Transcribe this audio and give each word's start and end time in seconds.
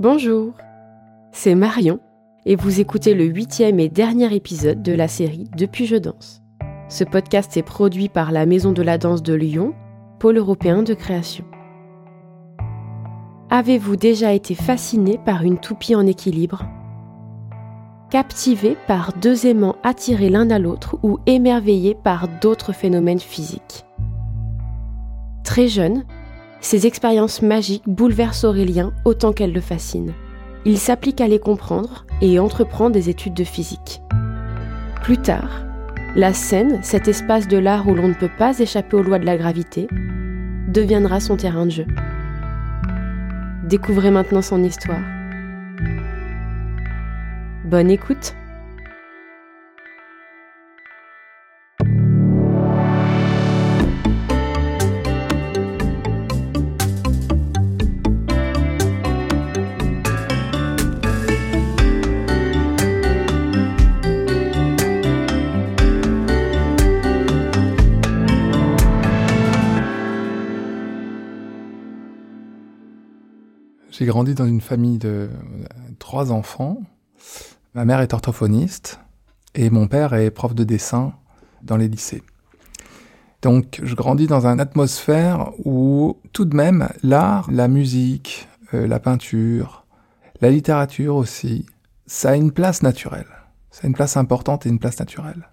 Bonjour, 0.00 0.54
c'est 1.30 1.54
Marion 1.54 2.00
et 2.46 2.56
vous 2.56 2.80
écoutez 2.80 3.12
le 3.12 3.24
huitième 3.24 3.78
et 3.78 3.90
dernier 3.90 4.34
épisode 4.34 4.82
de 4.82 4.94
la 4.94 5.08
série 5.08 5.50
Depuis 5.58 5.84
je 5.84 5.96
danse. 5.96 6.40
Ce 6.88 7.04
podcast 7.04 7.54
est 7.58 7.62
produit 7.62 8.08
par 8.08 8.32
la 8.32 8.46
Maison 8.46 8.72
de 8.72 8.80
la 8.80 8.96
danse 8.96 9.22
de 9.22 9.34
Lyon, 9.34 9.74
pôle 10.18 10.38
européen 10.38 10.82
de 10.82 10.94
création. 10.94 11.44
Avez-vous 13.50 13.96
déjà 13.96 14.32
été 14.32 14.54
fasciné 14.54 15.18
par 15.18 15.42
une 15.42 15.58
toupie 15.58 15.94
en 15.94 16.06
équilibre? 16.06 16.64
Captivé 18.08 18.78
par 18.86 19.12
deux 19.12 19.44
aimants 19.44 19.76
attirés 19.82 20.30
l'un 20.30 20.48
à 20.50 20.58
l'autre 20.58 20.98
ou 21.02 21.18
émerveillé 21.26 21.94
par 21.94 22.26
d'autres 22.40 22.72
phénomènes 22.72 23.20
physiques? 23.20 23.84
Très 25.44 25.68
jeune, 25.68 26.04
ces 26.60 26.86
expériences 26.86 27.42
magiques 27.42 27.88
bouleversent 27.88 28.44
Aurélien 28.44 28.92
autant 29.04 29.32
qu'elles 29.32 29.52
le 29.52 29.60
fascinent. 29.60 30.12
Il 30.64 30.78
s'applique 30.78 31.20
à 31.20 31.28
les 31.28 31.38
comprendre 31.38 32.04
et 32.20 32.38
entreprend 32.38 32.90
des 32.90 33.08
études 33.08 33.34
de 33.34 33.44
physique. 33.44 34.02
Plus 35.02 35.16
tard, 35.16 35.64
la 36.16 36.34
scène, 36.34 36.80
cet 36.82 37.08
espace 37.08 37.48
de 37.48 37.56
l'art 37.56 37.88
où 37.88 37.94
l'on 37.94 38.08
ne 38.08 38.14
peut 38.14 38.30
pas 38.36 38.58
échapper 38.58 38.96
aux 38.96 39.02
lois 39.02 39.18
de 39.18 39.24
la 39.24 39.36
gravité, 39.36 39.88
deviendra 40.68 41.20
son 41.20 41.36
terrain 41.36 41.66
de 41.66 41.70
jeu. 41.70 41.86
Découvrez 43.64 44.10
maintenant 44.10 44.42
son 44.42 44.62
histoire. 44.62 45.00
Bonne 47.64 47.90
écoute 47.90 48.34
J'ai 74.00 74.06
grandi 74.06 74.34
dans 74.34 74.46
une 74.46 74.62
famille 74.62 74.96
de 74.96 75.28
trois 75.98 76.32
enfants. 76.32 76.80
Ma 77.74 77.84
mère 77.84 78.00
est 78.00 78.14
orthophoniste 78.14 78.98
et 79.54 79.68
mon 79.68 79.88
père 79.88 80.14
est 80.14 80.30
prof 80.30 80.54
de 80.54 80.64
dessin 80.64 81.12
dans 81.62 81.76
les 81.76 81.86
lycées. 81.86 82.22
Donc 83.42 83.78
je 83.82 83.94
grandis 83.94 84.26
dans 84.26 84.46
une 84.46 84.58
atmosphère 84.58 85.52
où 85.66 86.16
tout 86.32 86.46
de 86.46 86.56
même 86.56 86.88
l'art, 87.02 87.50
la 87.50 87.68
musique, 87.68 88.48
euh, 88.72 88.86
la 88.86 89.00
peinture, 89.00 89.84
la 90.40 90.48
littérature 90.48 91.16
aussi, 91.16 91.66
ça 92.06 92.30
a 92.30 92.36
une 92.36 92.52
place 92.52 92.82
naturelle. 92.82 93.28
Ça 93.70 93.82
a 93.84 93.86
une 93.86 93.94
place 93.94 94.16
importante 94.16 94.64
et 94.64 94.70
une 94.70 94.78
place 94.78 94.98
naturelle. 94.98 95.50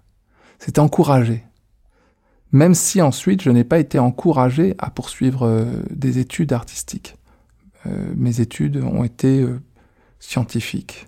C'est 0.58 0.78
encouragé. 0.78 1.44
Même 2.52 2.74
si 2.74 3.02
ensuite 3.02 3.42
je 3.42 3.50
n'ai 3.50 3.64
pas 3.64 3.78
été 3.78 3.98
encouragé 3.98 4.74
à 4.78 4.88
poursuivre 4.88 5.46
euh, 5.46 5.82
des 5.90 6.18
études 6.18 6.54
artistiques. 6.54 7.18
Euh, 7.86 8.12
mes 8.16 8.40
études 8.40 8.76
ont 8.78 9.04
été 9.04 9.40
euh, 9.42 9.60
scientifiques. 10.18 11.06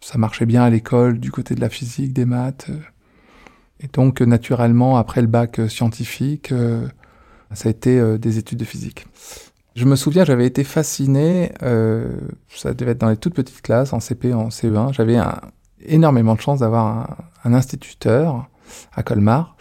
Ça 0.00 0.18
marchait 0.18 0.46
bien 0.46 0.62
à 0.62 0.70
l'école, 0.70 1.18
du 1.18 1.30
côté 1.30 1.54
de 1.54 1.60
la 1.60 1.68
physique, 1.68 2.12
des 2.12 2.24
maths. 2.24 2.66
Euh. 2.68 2.78
et 3.80 3.88
donc, 3.88 4.20
naturellement, 4.20 4.96
après 4.96 5.20
le 5.22 5.26
bac 5.26 5.60
scientifique, 5.68 6.52
ça 7.52 7.68
a 7.68 7.70
été 7.70 8.18
des 8.18 8.38
études 8.38 8.58
de 8.58 8.64
physique. 8.64 9.06
Je 9.76 9.86
me 9.86 9.96
souviens, 9.96 10.24
j'avais 10.24 10.46
été 10.46 10.62
fasciné, 10.62 11.52
ça 11.60 12.74
devait 12.74 12.92
être 12.92 13.00
dans 13.00 13.08
les 13.08 13.16
toutes 13.16 13.34
petites 13.34 13.62
classes, 13.62 13.92
en 13.92 14.00
CP, 14.00 14.34
en 14.34 14.48
CE1. 14.48 14.92
J'avais 14.92 15.18
énormément 15.80 16.34
de 16.34 16.40
chance 16.40 16.60
d'avoir 16.60 16.86
un, 16.86 17.16
un, 17.44 17.54
instituteur 17.54 18.48
à 18.94 19.02
Colmar 19.02 19.56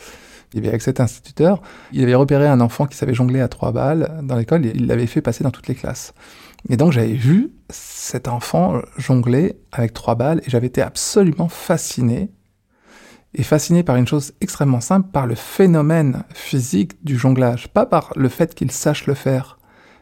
il 0.53 0.59
avait, 0.59 0.69
avec 0.69 0.81
cet 0.81 0.99
instituteur, 0.99 1.61
il 1.91 2.03
avait 2.03 2.15
repéré 2.15 2.47
un 2.47 2.61
enfant 2.61 2.85
qui 2.85 2.95
savait 2.95 3.13
jongler 3.13 3.41
à 3.41 3.47
trois 3.47 3.71
balles 3.71 4.19
dans 4.23 4.35
l'école, 4.35 4.65
et 4.65 4.71
il 4.75 4.87
l'avait 4.87 5.07
fait 5.07 5.21
passer 5.21 5.43
dans 5.43 5.51
toutes 5.51 5.67
les 5.67 5.75
classes. 5.75 6.13
Et 6.69 6.77
donc 6.77 6.91
j'avais 6.91 7.13
vu 7.13 7.51
cet 7.69 8.27
enfant 8.27 8.81
jongler 8.97 9.59
avec 9.71 9.93
trois 9.93 10.15
balles, 10.15 10.41
et 10.45 10.49
j'avais 10.49 10.67
été 10.67 10.81
absolument 10.81 11.49
fasciné, 11.49 12.31
et 13.33 13.43
fasciné 13.43 13.83
par 13.83 13.95
une 13.95 14.07
chose 14.07 14.33
extrêmement 14.41 14.81
simple, 14.81 15.09
par 15.11 15.25
le 15.25 15.35
phénomène 15.35 16.23
physique 16.33 17.03
du 17.03 17.17
jonglage, 17.17 17.67
pas 17.67 17.85
par 17.85 18.13
le 18.15 18.29
fait 18.29 18.53
qu'il 18.53 18.71
sache 18.71 19.07
le 19.07 19.15
faire, 19.15 19.57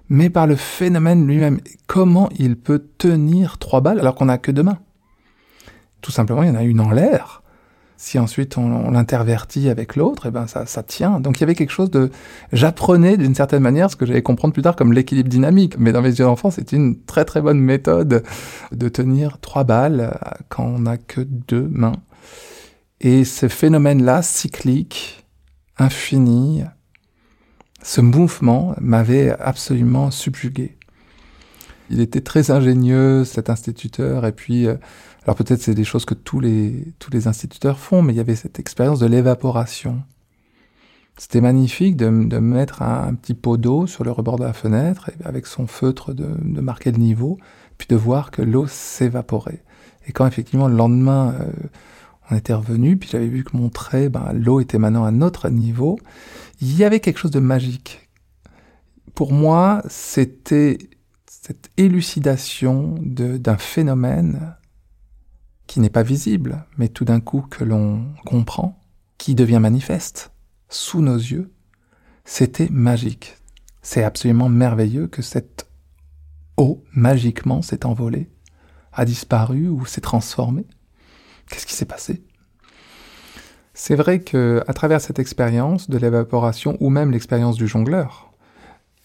mais 0.10 0.30
par 0.30 0.48
le 0.48 0.58
phénomène 0.58 1.26
lui-même. 1.26 1.62
Comment 1.88 2.30
il 2.38 2.58
peut 2.58 2.86
tenir 2.98 3.58
trois 3.58 3.80
balles 3.80 4.00
alors 4.00 4.16
qu'on 4.16 4.26
n'a 4.26 4.38
que 4.38 4.52
deux 4.52 4.64
mains? 4.64 4.80
Tout 6.02 6.12
simplement, 6.12 6.44
il 6.44 6.50
y 6.50 6.52
en 6.52 6.56
a 6.56 6.64
une 6.64 6.82
en 6.82 6.92
l'air, 6.92 7.41
si 8.02 8.18
ensuite 8.18 8.58
on, 8.58 8.90
l'intervertit 8.90 9.70
avec 9.70 9.96
l'autre, 9.96 10.26
et 10.26 10.30
eh 10.30 10.32
ben 10.32 10.48
ça, 10.48 10.66
ça 10.66 10.82
tient. 10.82 11.20
Donc 11.20 11.38
il 11.38 11.42
y 11.42 11.44
avait 11.44 11.54
quelque 11.54 11.70
chose 11.70 11.92
de, 11.92 12.10
j'apprenais 12.52 13.16
d'une 13.16 13.36
certaine 13.36 13.62
manière 13.62 13.92
ce 13.92 13.96
que 13.96 14.08
j'allais 14.08 14.24
comprendre 14.24 14.56
plus 14.56 14.64
tard 14.64 14.76
comme 14.76 14.92
l'équilibre 14.92 15.30
dynamique. 15.30 15.76
Mais 15.78 15.92
dans 15.92 16.02
mes 16.02 16.10
yeux 16.10 16.26
d'enfant, 16.26 16.50
c'est 16.50 16.72
une 16.72 17.00
très 17.04 17.26
très 17.26 17.42
bonne 17.42 17.60
méthode 17.60 18.24
de 18.72 18.90
tenir 18.90 19.38
trois 19.40 19.66
balles 19.66 20.20
quand 20.50 20.66
on 20.66 20.80
n'a 20.80 20.98
que 20.98 21.22
deux 21.22 21.70
mains. 21.72 21.98
Et 23.02 23.24
ce 23.24 23.48
phénomène-là, 23.48 24.24
cyclique, 24.24 25.24
infini, 25.78 26.64
ce 27.84 28.02
mouvement 28.02 28.74
m'avait 28.82 29.30
absolument 29.40 30.10
subjugué. 30.10 30.76
Il 31.92 32.00
était 32.00 32.22
très 32.22 32.50
ingénieux, 32.50 33.26
cet 33.26 33.52
instituteur, 33.52 34.26
et 34.26 34.32
puis 34.32 34.66
euh, 34.66 34.76
alors 35.24 35.36
peut-être 35.36 35.62
c'est 35.62 35.76
des 35.76 35.84
choses 35.84 36.06
que 36.06 36.14
tous 36.14 36.40
les, 36.40 36.94
tous 37.00 37.12
les 37.12 37.28
instituteurs 37.28 37.78
font, 37.78 38.02
mais 38.02 38.14
il 38.14 38.18
y 38.18 38.22
avait 38.22 38.36
cette 38.36 38.60
expérience 38.60 39.00
de 39.00 39.06
l'évaporation. 39.06 40.02
C'était 41.18 41.42
magnifique 41.42 41.98
de, 41.98 42.08
mettre 42.08 42.82
un, 42.82 43.14
petit 43.14 43.36
pot 43.36 43.58
d'eau 43.58 43.86
sur 43.86 44.04
le 44.04 44.12
rebord 44.12 44.40
de 44.40 44.44
la 44.44 44.54
fenêtre 44.54 45.10
et 45.10 45.24
avec 45.24 45.46
son 45.46 45.68
feutre 45.68 46.14
de, 46.14 46.30
de 46.42 46.62
marquer 46.62 46.92
le 46.92 46.98
niveau, 46.98 47.38
puis 47.78 47.88
de 47.88 47.96
voir 47.96 48.32
que 48.32 48.42
l'eau 48.42 48.66
s'évaporait. 48.66 49.64
Et 50.08 50.12
quand 50.14 50.26
effectivement 50.26 50.68
le 50.68 50.76
lendemain 50.76 51.36
euh, 51.40 51.52
on 52.32 52.36
était 52.36 52.54
revenu, 52.54 52.98
puis 52.98 53.10
j'avais 53.12 53.28
vu 53.28 53.44
que 53.44 53.56
mon 53.56 53.70
trait, 53.70 54.10
ben, 54.10 54.32
l'eau 54.34 54.62
était 54.62 54.80
maintenant 54.80 55.04
à 55.04 55.10
un 55.10 55.22
autre 55.22 55.50
niveau, 55.50 56.00
il 56.62 56.76
y 56.76 56.84
avait 56.84 57.00
quelque 57.00 57.20
chose 57.20 57.32
de 57.32 57.40
magique. 57.40 58.10
Pour 59.14 59.34
moi, 59.34 59.84
c'était 59.90 60.78
cette 61.28 61.70
élucidation 61.78 62.96
d'un 63.02 63.58
phénomène 63.58 64.56
qui 65.72 65.80
n'est 65.80 65.90
pas 65.90 66.04
visible, 66.04 66.66
mais 66.78 66.90
tout 66.90 67.06
d'un 67.06 67.22
coup 67.22 67.46
que 67.50 67.64
l'on 67.64 68.04
comprend, 68.26 68.78
qui 69.18 69.36
devient 69.36 69.60
manifeste 69.62 70.34
sous 70.68 71.02
nos 71.02 71.16
yeux, 71.16 71.50
c'était 72.26 72.68
magique. 72.70 73.38
C'est 73.82 74.04
absolument 74.04 74.50
merveilleux 74.50 75.08
que 75.08 75.22
cette 75.22 75.70
eau 76.58 76.84
magiquement 76.92 77.62
s'est 77.62 77.86
envolée, 77.86 78.30
a 78.92 79.06
disparu 79.06 79.70
ou 79.70 79.86
s'est 79.86 80.02
transformée. 80.02 80.66
Qu'est-ce 81.50 81.66
qui 81.66 81.74
s'est 81.74 81.86
passé? 81.86 82.22
C'est 83.74 83.96
vrai 83.96 84.20
que 84.20 84.62
à 84.68 84.74
travers 84.74 85.00
cette 85.00 85.20
expérience 85.20 85.90
de 85.90 85.98
l'évaporation 85.98 86.76
ou 86.82 86.90
même 86.90 87.12
l'expérience 87.12 87.56
du 87.56 87.70
jongleur, 87.70 88.34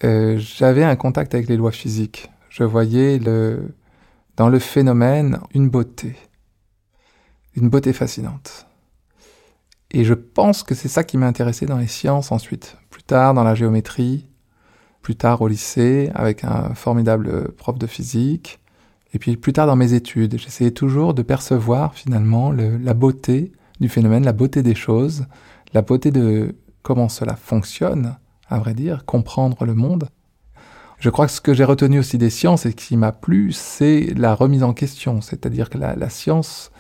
euh, 0.03 0.37
j'avais 0.37 0.83
un 0.83 0.97
contact 0.97 1.33
avec 1.33 1.49
les 1.49 1.57
lois 1.57 1.71
physiques. 1.71 2.29
Je 2.49 2.65
voyais 2.65 3.21
dans 3.21 4.49
le 4.49 4.59
phénomène 4.59 5.39
une 5.55 5.71
beauté, 5.71 6.17
une 7.57 7.69
beauté 7.69 7.93
fascinante. 7.93 8.67
Et 9.91 10.05
je 10.05 10.15
pense 10.15 10.63
que 10.63 10.75
c'est 10.75 10.89
ça 10.89 11.05
qui 11.05 11.17
m'a 11.17 11.27
intéressé 11.27 11.65
dans 11.65 11.79
les 11.79 11.87
sciences 11.87 12.33
ensuite, 12.33 12.77
plus 12.91 13.03
tard 13.03 13.35
dans 13.35 13.45
la 13.45 13.55
géométrie, 13.55 14.27
plus 15.01 15.17
tard 15.17 15.41
au 15.41 15.49
lycée 15.49 16.11
avec 16.15 16.45
un 16.45 16.75
formidable 16.75 17.53
prof 17.53 17.79
de 17.79 17.87
physique, 17.87 18.59
et 19.15 19.19
puis 19.19 19.37
plus 19.37 19.53
tard 19.53 19.67
dans 19.67 19.77
mes 19.77 19.95
études. 19.95 20.39
J'essayais 20.39 20.73
toujours 20.73 21.15
de 21.15 21.23
percevoir 21.23 21.95
finalement 21.95 22.53
la 22.53 22.95
beauté 22.95 23.53
du 23.81 23.89
phénomène, 23.89 24.25
la 24.25 24.33
beauté 24.33 24.63
des 24.63 24.75
choses, 24.75 25.27
la 25.73 25.83
beauté 25.83 26.11
de 26.11 26.57
comment 26.83 27.09
cela 27.09 27.37
fonctionne, 27.37 28.17
à 28.49 28.59
vrai 28.59 28.75
dire, 28.75 29.05
comprendre 29.05 29.65
le 29.65 29.75
monde. 29.75 30.09
Je 30.99 31.11
crois 31.11 31.27
que 31.27 31.33
ce 31.33 31.41
que 31.41 31.55
j'ai 31.55 31.65
retenu 31.65 31.99
aussi 31.99 32.19
des 32.19 32.31
sciences 32.31 32.67
et 32.67 32.73
qui 32.73 32.97
m'a 32.97 33.13
plu, 33.13 33.53
c'est 33.53 34.13
la 34.17 34.35
remise 34.35 34.63
en 34.63 34.73
question, 34.73 35.21
c'est-à-dire 35.21 35.71
que 35.71 35.79
la 35.79 36.11
science 36.11 36.71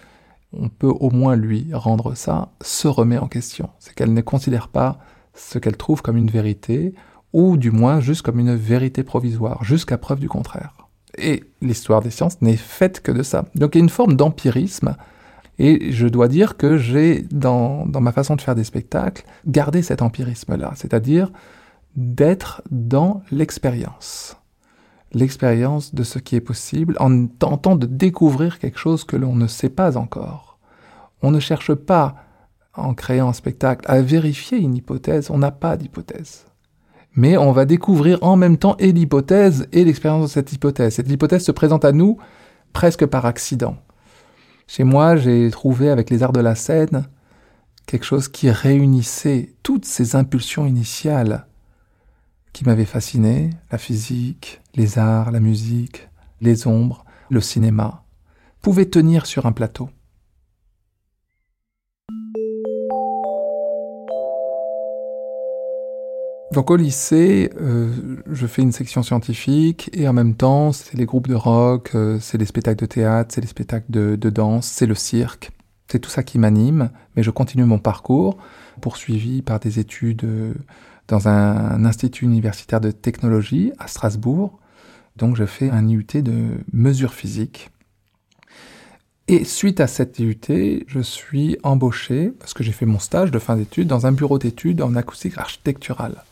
on 0.59 0.69
peut 0.69 0.87
au 0.89 1.11
moins 1.11 1.37
lui 1.37 1.69
rendre 1.73 2.15
ça, 2.15 2.51
se 2.61 2.89
remet 2.89 3.19
en 3.19 3.29
question. 3.29 3.71
C'est 3.79 3.95
qu'elle 3.95 4.13
ne 4.13 4.21
considère 4.21 4.69
pas 4.69 4.99
ce 5.35 5.59
qu'elle 5.59 5.77
trouve 5.77 6.03
comme 6.03 6.17
une 6.17 6.31
vérité, 6.31 6.95
ou 7.33 7.57
du 7.57 7.71
moins 7.71 8.01
juste 8.01 8.23
comme 8.23 8.39
une 8.39 8.55
vérité 8.55 9.03
provisoire, 9.03 9.63
jusqu'à 9.65 9.99
preuve 9.99 10.21
du 10.21 10.29
contraire. 10.29 10.89
Et 11.19 11.45
l'histoire 11.61 12.01
des 12.01 12.11
sciences 12.11 12.41
n'est 12.41 12.57
faite 12.57 13.01
que 13.01 13.13
de 13.13 13.23
ça. 13.23 13.45
Donc 13.55 13.75
il 13.75 13.79
y 13.79 13.81
a 13.81 13.85
une 13.85 13.91
forme 13.91 14.17
d'empirisme, 14.17 14.97
et 15.59 15.93
je 15.93 16.07
dois 16.07 16.29
dire 16.29 16.57
que 16.57 16.77
j'ai, 16.77 17.23
dans, 17.31 17.87
dans 17.87 18.01
ma 18.01 18.13
façon 18.13 18.37
de 18.37 18.43
faire 18.43 18.55
des 18.55 18.65
spectacles, 18.65 19.25
gardé 19.47 19.83
cet 19.83 20.03
empirisme-là, 20.03 20.73
c'est-à-dire 20.77 21.31
d'être 21.97 22.63
dans 22.71 23.23
l'expérience. 23.31 24.37
l'expérience 25.13 25.95
de 25.95 26.03
ce 26.03 26.19
qui 26.19 26.37
est 26.37 26.41
possible 26.41 26.97
en 27.01 27.27
tentant 27.27 27.77
de 27.77 27.87
découvrir 27.87 28.59
quelque 28.59 28.79
chose 28.79 29.05
que 29.05 29.17
l'on 29.17 29.35
ne 29.35 29.47
sait 29.47 29.71
pas 29.71 29.97
encore. 29.97 30.46
On 31.23 31.31
ne 31.31 31.41
cherche 31.41 31.75
pas, 31.75 32.17
en 32.75 32.95
créant 32.95 33.29
un 33.29 33.33
spectacle, 33.33 33.85
à 33.91 34.01
vérifier 34.01 34.59
une 34.59 34.77
hypothèse, 34.77 35.31
on 35.31 35.39
n'a 35.39 35.51
pas 35.51 35.77
d'hypothèse. 35.77 36.47
Mais 37.15 37.37
on 37.37 37.53
va 37.53 37.65
découvrir 37.65 38.23
en 38.23 38.37
même 38.37 38.59
temps 38.59 38.77
et 38.79 38.93
l'hypothèse 38.93 39.69
et 39.73 39.85
l'expérience 39.85 40.23
de 40.25 40.31
cette 40.31 40.53
hypothèse. 40.53 40.95
Cette 40.95 41.11
hypothèse 41.11 41.45
se 41.45 41.53
présente 41.53 41.85
à 41.85 41.93
nous 41.93 42.19
presque 42.73 43.07
par 43.07 43.25
accident. 43.25 43.77
Chez 44.67 44.85
moi, 44.85 45.17
j'ai 45.17 45.51
trouvé 45.51 45.89
avec 45.89 46.11
les 46.11 46.23
arts 46.23 46.33
de 46.33 46.41
la 46.41 46.55
scène 46.55 47.09
quelque 47.87 48.05
chose 48.05 48.29
qui 48.29 48.51
réunissait 48.51 49.55
toutes 49.63 49.85
ces 49.85 50.17
impulsions 50.17 50.67
initiales 50.67 51.47
qui 52.53 52.65
m'avaient 52.65 52.85
fasciné, 52.85 53.51
la 53.71 53.79
physique, 53.79 54.61
les 54.75 54.99
arts, 54.99 55.31
la 55.31 55.41
musique, 55.41 56.09
les 56.41 56.67
ombres, 56.67 57.05
le 57.31 57.41
cinéma, 57.41 58.05
pouvaient 58.63 58.87
tenir 58.87 59.27
sur 59.27 59.47
un 59.47 59.53
plateau. 59.53 59.91
Donc 66.53 66.71
au 66.71 66.77
lycée, 66.77 67.51
euh, 67.61 67.93
je 68.31 68.47
fais 68.47 68.63
une 68.63 68.71
section 68.73 69.03
scientifique 69.03 69.91
et 69.93 70.07
en 70.07 70.13
même 70.13 70.35
temps, 70.37 70.73
c'est 70.73 70.97
les 70.97 71.05
groupes 71.05 71.27
de 71.27 71.35
rock, 71.35 71.91
euh, 71.95 72.19
c'est 72.21 72.39
les 72.39 72.47
spectacles 72.47 72.81
de 72.81 72.87
théâtre, 72.87 73.35
c'est 73.35 73.41
les 73.41 73.49
spectacles 73.49 73.91
de, 73.91 74.15
de 74.15 74.31
danse, 74.31 74.67
c'est 74.67 74.87
le 74.87 74.95
cirque. 74.95 75.51
C'est 75.89 75.99
tout 75.99 76.11
ça 76.11 76.23
qui 76.23 76.39
m'anime, 76.39 76.91
mais 77.17 77.23
je 77.23 77.31
continue 77.31 77.65
mon 77.65 77.79
parcours, 77.79 78.39
poursuivi 78.81 79.43
par 79.43 79.59
des 79.59 79.81
études 79.81 80.25
euh, 80.25 80.55
dans 81.09 81.29
un, 81.29 81.85
institut 81.85 82.25
universitaire 82.25 82.81
de 82.81 82.91
technologie 82.93 83.73
à 83.79 83.89
Strasbourg. 83.89 84.59
Donc 85.17 85.37
je 85.37 85.45
fais 85.45 85.71
un 85.71 85.89
IUT 85.89 86.23
de 86.23 86.59
mesure 86.73 87.15
physique. 87.15 87.71
Et 89.29 89.45
suite 89.45 89.81
à 89.81 89.89
cette 89.89 90.21
IUT, 90.21 90.85
je 90.87 91.01
suis 91.01 91.59
embauché, 91.65 92.33
parce 92.39 92.55
que 92.55 92.63
j'ai 92.63 92.73
fait 92.73 92.87
mon 92.87 93.01
stage 93.01 93.33
de 93.33 93.39
fin 93.41 93.57
d'études, 93.57 93.89
dans 93.89 94.07
un 94.07 94.13
bureau 94.13 94.39
d'études 94.39 94.81
en 94.83 94.95
acoustique 94.95 95.39
architecturale. 95.39 96.23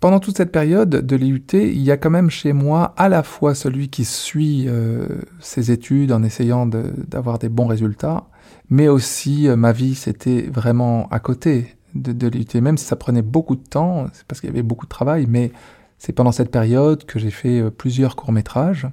Pendant 0.00 0.18
toute 0.18 0.38
cette 0.38 0.50
période 0.50 0.88
de 0.88 1.16
l'IUT, 1.16 1.44
il 1.52 1.82
y 1.82 1.90
a 1.90 1.98
quand 1.98 2.08
même 2.08 2.30
chez 2.30 2.54
moi 2.54 2.94
à 2.96 3.10
la 3.10 3.22
fois 3.22 3.54
celui 3.54 3.90
qui 3.90 4.06
suit 4.06 4.64
euh, 4.66 5.06
ses 5.40 5.70
études 5.72 6.10
en 6.10 6.22
essayant 6.22 6.64
d'avoir 6.64 7.38
des 7.38 7.50
bons 7.50 7.66
résultats, 7.66 8.24
mais 8.70 8.88
aussi 8.88 9.46
euh, 9.46 9.56
ma 9.56 9.72
vie 9.72 9.94
c'était 9.94 10.48
vraiment 10.50 11.06
à 11.10 11.20
côté 11.20 11.76
de, 11.94 12.12
de 12.14 12.28
l'IUT, 12.28 12.62
même 12.62 12.78
si 12.78 12.86
ça 12.86 12.96
prenait 12.96 13.20
beaucoup 13.20 13.56
de 13.56 13.62
temps, 13.62 14.06
c'est 14.14 14.24
parce 14.24 14.40
qu'il 14.40 14.48
y 14.48 14.52
avait 14.52 14.62
beaucoup 14.62 14.86
de 14.86 14.90
travail, 14.90 15.26
mais 15.28 15.52
c'est 15.98 16.14
pendant 16.14 16.32
cette 16.32 16.50
période 16.50 17.04
que 17.04 17.18
j'ai 17.18 17.30
fait 17.30 17.60
euh, 17.60 17.70
plusieurs 17.70 18.16
courts-métrages 18.16 18.88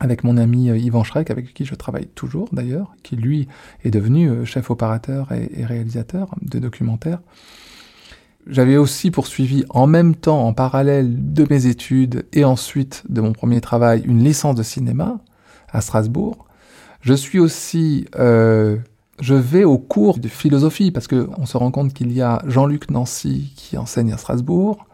avec 0.00 0.24
mon 0.24 0.38
ami 0.38 0.66
Yvan 0.66 1.04
Schreck, 1.04 1.30
avec 1.30 1.54
qui 1.54 1.64
je 1.64 1.76
travaille 1.76 2.08
toujours 2.08 2.48
d'ailleurs, 2.52 2.96
qui 3.04 3.14
lui 3.14 3.46
est 3.84 3.90
devenu 3.90 4.44
chef 4.44 4.70
opérateur 4.70 5.32
et, 5.32 5.48
et 5.54 5.64
réalisateur 5.64 6.34
de 6.42 6.58
documentaires. 6.58 7.20
J'avais 8.48 8.76
aussi 8.76 9.10
poursuivi 9.10 9.64
en 9.70 9.88
même 9.88 10.14
temps, 10.14 10.46
en 10.46 10.52
parallèle 10.52 11.32
de 11.32 11.44
mes 11.50 11.66
études 11.66 12.26
et 12.32 12.44
ensuite 12.44 13.02
de 13.08 13.20
mon 13.20 13.32
premier 13.32 13.60
travail, 13.60 14.02
une 14.04 14.22
licence 14.22 14.54
de 14.54 14.62
cinéma 14.62 15.18
à 15.68 15.80
Strasbourg. 15.80 16.46
Je 17.00 17.12
suis 17.12 17.40
aussi, 17.40 18.06
euh, 18.16 18.76
je 19.20 19.34
vais 19.34 19.64
au 19.64 19.78
cours 19.78 20.20
de 20.20 20.28
philosophie 20.28 20.92
parce 20.92 21.08
que 21.08 21.28
on 21.36 21.44
se 21.44 21.56
rend 21.56 21.72
compte 21.72 21.92
qu'il 21.92 22.12
y 22.12 22.22
a 22.22 22.40
Jean-Luc 22.46 22.88
Nancy 22.88 23.52
qui 23.56 23.76
enseigne 23.76 24.12
à 24.12 24.16
Strasbourg 24.16 24.86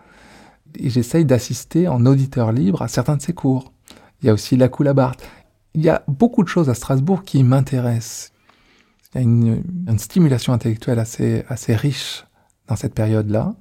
et 0.77 0.89
j'essaye 0.89 1.27
d'assister 1.27 1.89
en 1.89 2.07
auditeur 2.07 2.53
libre 2.53 2.81
à 2.81 2.89
certains 2.89 3.17
de 3.17 3.23
ses 3.23 3.35
cours. 3.35 3.75
Il 4.23 4.27
y 4.27 4.31
a 4.31 4.33
aussi 4.33 4.57
la 4.57 4.69
Barthes. 4.95 5.23
Il 5.75 5.83
y 5.83 5.91
a 5.91 6.03
beaucoup 6.09 6.43
de 6.43 6.49
choses 6.49 6.71
à 6.71 6.75
Strasbourg 6.75 7.23
qui 7.23 7.43
m'intéressent. 7.45 8.33
Il 9.15 9.19
y 9.19 9.21
a 9.21 9.23
une, 9.25 9.63
une 9.89 9.99
stimulation 9.99 10.55
intellectuelle 10.55 10.99
assez, 10.99 11.45
assez 11.49 11.77
riche 11.77 12.25
cette 12.77 12.95
période-là. 12.95 13.55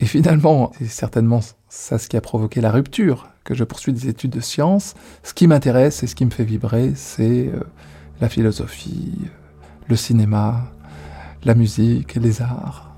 Et 0.00 0.06
finalement, 0.06 0.72
c'est 0.78 0.86
certainement 0.86 1.40
ça 1.68 1.98
ce 1.98 2.08
qui 2.08 2.16
a 2.16 2.20
provoqué 2.20 2.60
la 2.60 2.72
rupture, 2.72 3.28
que 3.44 3.54
je 3.54 3.64
poursuis 3.64 3.92
des 3.92 4.08
études 4.08 4.32
de 4.32 4.40
sciences. 4.40 4.94
Ce 5.22 5.32
qui 5.32 5.46
m'intéresse 5.46 6.02
et 6.02 6.06
ce 6.06 6.14
qui 6.14 6.24
me 6.24 6.30
fait 6.30 6.44
vibrer, 6.44 6.92
c'est 6.96 7.48
euh, 7.48 7.60
la 8.20 8.28
philosophie, 8.28 9.16
le 9.88 9.96
cinéma, 9.96 10.64
la 11.44 11.54
musique, 11.54 12.16
les 12.16 12.42
arts. 12.42 12.96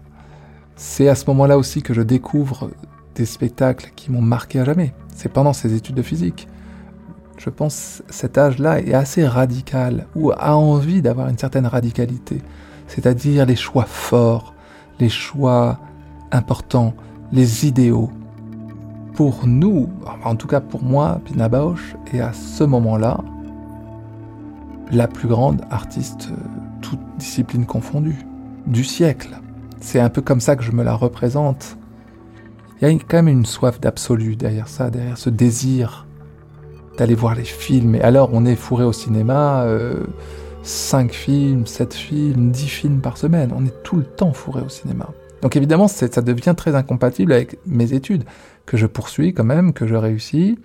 C'est 0.77 1.09
à 1.09 1.15
ce 1.15 1.27
moment-là 1.27 1.59
aussi 1.59 1.83
que 1.83 1.95
je 1.95 2.03
découvre 2.03 2.71
des 3.15 3.27
spectacles 3.27 3.93
qui 3.95 4.11
m'ont 4.11 4.23
marqué 4.23 4.61
à 4.61 4.65
jamais. 4.65 4.95
C'est 5.15 5.33
pendant 5.33 5.53
ces 5.53 5.75
études 5.75 5.95
de 5.95 6.03
physique. 6.03 6.49
Je 7.37 7.51
pense 7.51 8.03
cet 8.09 8.39
âge-là 8.39 8.81
est 8.81 8.95
assez 8.95 9.27
radical, 9.27 10.07
ou 10.15 10.33
a 10.33 10.57
envie 10.57 11.03
d'avoir 11.03 11.29
une 11.29 11.39
certaine 11.39 11.67
radicalité, 11.67 12.41
c'est-à-dire 12.87 13.45
les 13.45 13.57
choix 13.57 13.85
forts, 13.85 14.54
les 15.01 15.09
choix 15.09 15.79
importants, 16.33 16.95
les 17.33 17.67
idéaux. 17.67 18.11
Pour 19.15 19.47
nous, 19.47 19.89
en 20.25 20.35
tout 20.35 20.49
cas 20.49 20.61
pour 20.61 20.83
moi, 20.83 21.21
Pina 21.25 21.49
Bausch 21.49 21.95
est 22.13 22.21
à 22.21 22.33
ce 22.33 22.65
moment-là 22.65 23.19
la 24.91 25.09
plus 25.09 25.29
grande 25.29 25.63
artiste, 25.71 26.29
euh, 26.31 26.37
toute 26.83 27.01
discipline 27.17 27.65
confondue, 27.65 28.27
du 28.67 28.85
siècle. 28.85 29.39
C'est 29.81 30.01
un 30.01 30.11
peu 30.11 30.21
comme 30.21 30.41
ça 30.41 30.57
que 30.57 30.63
je 30.63 30.73
me 30.73 30.83
la 30.83 30.95
représente. 30.95 31.77
Il 32.81 32.89
y 32.89 32.91
a 32.91 32.99
quand 32.99 33.19
même 33.19 33.29
une 33.29 33.47
soif 33.47 33.81
d'absolu 33.81 34.37
derrière 34.37 34.69
ça, 34.69 34.91
derrière 34.91 35.19
ce 35.19 35.31
désir 35.31 36.07
d'aller 36.99 37.15
voir 37.15 37.35
les 37.35 37.45
films. 37.45 37.95
Et 37.95 38.01
alors, 38.01 38.31
on 38.33 38.45
est 38.45 38.57
fourré 38.57 38.85
au 38.85 38.93
cinéma. 38.93 39.63
Euh, 39.63 40.05
5 40.65 41.13
films, 41.13 41.67
7 41.67 41.93
films, 41.93 42.51
10 42.51 42.69
films 42.69 43.01
par 43.03 43.19
semaine. 43.19 43.53
On 43.55 43.67
est 43.67 43.83
tout 43.83 43.97
le 43.97 44.05
temps 44.05 44.33
fourré 44.33 44.63
au 44.63 44.71
cinéma. 44.71 45.11
Donc 45.43 45.57
évidemment, 45.57 45.89
ça 45.89 46.09
devient 46.23 46.55
très 46.57 46.75
incompatible 46.75 47.33
avec 47.33 47.59
mes 47.67 47.93
études, 47.93 48.25
que 48.65 48.79
je 48.79 48.87
poursuis 48.87 49.35
quand 49.35 49.45
même, 49.45 49.75
que 49.75 49.87
je 49.87 49.95
réussis. 49.95 50.59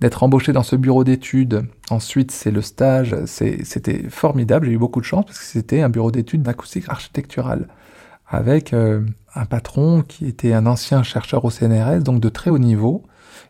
D'être 0.00 0.22
embauché 0.22 0.52
dans 0.52 0.62
ce 0.62 0.76
bureau 0.76 1.04
d'études, 1.04 1.66
ensuite 1.90 2.30
c'est 2.30 2.52
le 2.52 2.62
stage, 2.62 3.16
c'était 3.26 4.08
formidable, 4.08 4.66
j'ai 4.66 4.72
eu 4.72 4.78
beaucoup 4.78 5.00
de 5.00 5.04
chance 5.04 5.26
parce 5.26 5.40
que 5.40 5.44
c'était 5.44 5.82
un 5.82 5.88
bureau 5.88 6.12
d'études 6.12 6.42
d'acoustique 6.42 6.84
architecturale, 6.88 7.66
avec 8.28 8.72
euh, 8.72 9.04
un 9.34 9.44
patron 9.44 10.02
qui 10.02 10.26
était 10.26 10.52
un 10.52 10.66
ancien 10.66 11.02
chercheur 11.02 11.44
au 11.44 11.50
CNRS, 11.50 12.04
donc 12.04 12.20
de 12.20 12.28
très 12.28 12.48
haut 12.48 12.58
niveau. 12.58 13.02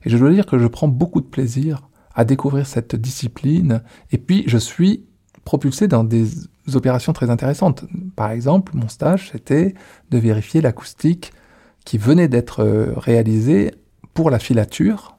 Et 0.05 0.11
je 0.11 0.17
dois 0.17 0.31
dire 0.31 0.47
que 0.47 0.59
je 0.59 0.67
prends 0.67 0.89
beaucoup 0.89 1.21
de 1.21 1.27
plaisir 1.27 1.89
à 2.15 2.25
découvrir 2.25 2.67
cette 2.67 2.97
discipline, 2.97 3.83
et 4.11 4.19
puis 4.19 4.45
je 4.47 4.59
suis 4.59 5.05
propulsé 5.49 5.89
dans 5.89 6.05
des 6.05 6.29
opérations 6.75 7.15
très 7.15 7.31
intéressantes. 7.31 7.87
Par 8.17 8.31
exemple, 8.33 8.73
mon 8.75 8.89
stage, 8.89 9.31
c'était 9.33 9.73
de 10.11 10.19
vérifier 10.19 10.61
l'acoustique 10.61 11.33
qui 11.87 11.97
venait 11.97 12.29
d'être 12.29 12.63
euh, 12.63 12.93
réalisée 12.95 13.71
pour 14.13 14.29
la 14.29 14.39
filature, 14.39 15.17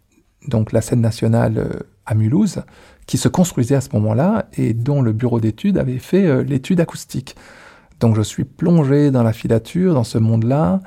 donc 0.47 0.71
la 0.71 0.81
scène 0.81 1.01
nationale 1.01 1.57
euh, 1.57 1.79
à 2.05 2.13
Mulhouse, 2.13 2.61
qui 3.07 3.17
se 3.17 3.27
construisait 3.27 3.73
à 3.73 3.81
ce 3.81 3.89
moment-là 3.93 4.45
et 4.55 4.75
dont 4.75 5.01
le 5.01 5.13
bureau 5.13 5.39
d'études 5.39 5.79
avait 5.79 5.97
fait 5.97 6.27
euh, 6.27 6.43
l'étude 6.43 6.79
acoustique. 6.79 7.35
Donc 7.99 8.15
je 8.15 8.21
suis 8.21 8.43
plongé 8.43 9.09
dans 9.09 9.23
la 9.23 9.33
filature, 9.33 9.95
dans 9.95 10.03
ce 10.03 10.19
monde-là, 10.19 10.79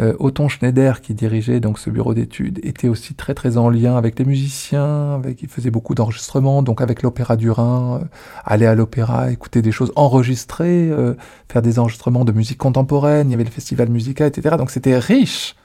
euh, 0.00 0.48
Schneider, 0.48 1.00
qui 1.00 1.14
dirigeait 1.14 1.60
donc 1.60 1.78
ce 1.78 1.88
bureau 1.90 2.14
d'études, 2.14 2.60
était 2.62 2.88
aussi 2.88 3.14
très 3.14 3.34
très 3.34 3.56
en 3.56 3.70
lien 3.70 3.96
avec 3.96 4.18
les 4.18 4.24
musiciens, 4.24 5.14
avec, 5.14 5.42
il 5.42 5.48
faisait 5.48 5.70
beaucoup 5.70 5.94
d'enregistrements, 5.94 6.62
donc 6.62 6.80
avec 6.80 7.02
l'Opéra 7.02 7.36
du 7.36 7.50
Rhin, 7.50 8.00
euh, 8.02 8.04
aller 8.44 8.66
à 8.66 8.74
l'opéra, 8.74 9.30
écouter 9.30 9.62
des 9.62 9.72
choses 9.72 9.92
enregistrées, 9.96 10.90
euh, 10.90 11.14
faire 11.50 11.62
des 11.62 11.78
enregistrements 11.78 12.24
de 12.24 12.32
musique 12.32 12.58
contemporaine, 12.58 13.28
il 13.28 13.32
y 13.32 13.34
avait 13.34 13.44
le 13.44 13.50
festival 13.50 13.88
musical, 13.88 14.28
etc. 14.28 14.56
Donc 14.58 14.70
c'était 14.70 14.98
riche 14.98 15.56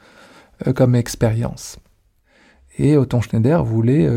comme 0.76 0.96
expérience. 0.96 1.80
Et 2.78 2.96
Otton 2.96 3.20
Schneider 3.20 3.64
voulait 3.64 4.08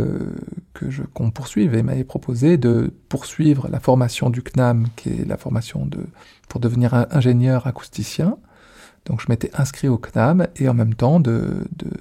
que 0.74 0.90
je 0.90 1.02
qu'on 1.02 1.30
poursuive 1.30 1.74
et 1.74 1.82
m'avait 1.82 2.04
proposé 2.04 2.58
de 2.58 2.92
poursuivre 3.08 3.68
la 3.70 3.80
formation 3.80 4.28
du 4.28 4.42
CNAM, 4.42 4.88
qui 4.94 5.08
est 5.08 5.26
la 5.26 5.38
formation 5.38 5.86
de 5.86 6.06
pour 6.48 6.60
devenir 6.60 7.06
ingénieur 7.10 7.66
acousticien. 7.66 8.36
Donc 9.06 9.20
je 9.20 9.26
m'étais 9.28 9.50
inscrit 9.54 9.88
au 9.88 9.98
CNAM 9.98 10.46
et 10.56 10.68
en 10.68 10.74
même 10.74 10.94
temps, 10.94 11.22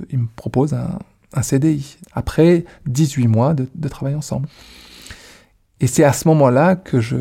il 0.09 0.19
me 0.19 0.27
propose 0.35 0.73
un, 0.73 0.99
CDI, 1.41 1.97
après 2.13 2.63
18 2.85 3.27
mois 3.27 3.53
de, 3.53 3.67
de 3.73 3.87
travail 3.87 4.15
ensemble. 4.15 4.47
Et 5.79 5.87
c'est 5.87 6.03
à 6.03 6.13
ce 6.13 6.27
moment-là 6.29 6.75
que 6.75 7.01
je 7.01 7.17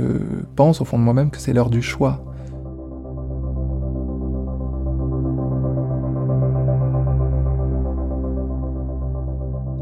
pense 0.55 0.81
au 0.81 0.85
fond 0.85 0.99
de 0.99 1.03
moi-même 1.03 1.31
que 1.31 1.39
c'est 1.39 1.53
l'heure 1.53 1.71
du 1.71 1.83
choix. 1.83 2.25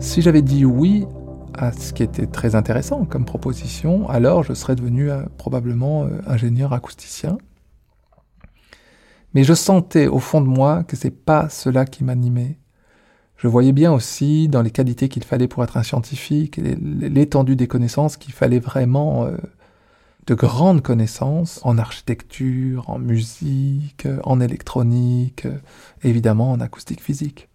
Si 0.01 0.23
j'avais 0.23 0.41
dit 0.41 0.65
oui 0.65 1.07
à 1.55 1.73
ce 1.73 1.93
qui 1.93 2.03
était 2.03 2.27
très 2.27 2.55
intéressant 2.55 3.05
comme 3.05 3.27
proposition, 3.27 4.09
alors 4.09 4.43
je 4.45 4.55
serais 4.55 4.75
devenu 4.75 5.11
euh, 5.11 5.23
probablement 5.37 6.05
euh, 6.05 6.21
ingénieur 6.27 6.73
acousticien. 6.73 7.37
Mais 9.35 9.45
je 9.45 9.55
sentais 9.55 10.09
au 10.09 10.19
fond 10.19 10.41
de 10.41 10.49
moi 10.49 10.85
que 10.85 10.97
c'est 10.97 11.11
pas 11.11 11.49
cela 11.49 11.85
qui 11.85 12.05
m'animait. 12.05 12.59
Je 13.37 13.49
voyais 13.49 13.73
bien 13.73 13.93
aussi 13.93 14.49
dans 14.49 14.61
les 14.61 14.71
qualités 14.71 15.09
qu'il 15.09 15.25
fallait 15.25 15.49
pour 15.49 15.65
être 15.65 15.77
un 15.77 15.83
scientifique, 15.83 16.59
l'étendue 16.59 17.57
des 17.57 17.69
connaissances 17.69 18.17
qu'il 18.17 18.35
fallait 18.35 18.59
vraiment 18.59 19.25
euh, 19.25 19.37
de 20.27 20.35
grandes 20.35 20.83
connaissances 20.83 21.61
en 21.63 21.79
architecture, 21.79 22.91
en 22.91 22.99
musique, 22.99 24.07
en 24.25 24.41
électronique, 24.41 25.47
évidemment 26.03 26.53
en 26.53 26.61
acoustique 26.61 27.03
physique. 27.03 27.49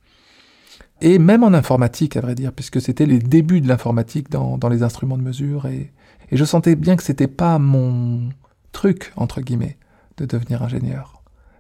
Et 1.01 1.20
même 1.20 1.44
en 1.44 1.53
informatique, 1.53 2.17
à 2.17 2.22
vrai 2.22 2.36
dire, 2.36 2.53
puisque 2.53 2.82
c'était 2.82 3.05
les 3.05 3.20
débuts 3.20 3.62
de 3.62 3.67
l'informatique 3.67 4.29
dans, 4.32 4.58
les 4.70 4.82
instruments 4.82 5.17
de 5.17 5.24
mesure, 5.24 5.67
et, 5.67 5.91
et 6.32 6.38
je 6.38 6.46
sentais 6.46 6.75
bien 6.75 6.96
que 6.96 7.03
c'était 7.03 7.27
pas 7.27 7.60
mon 7.60 8.29
truc, 8.72 9.12
entre 9.17 9.41
guillemets, 9.41 9.77
de 10.17 10.25
devenir 10.25 10.63
ingénieur. 10.63 11.14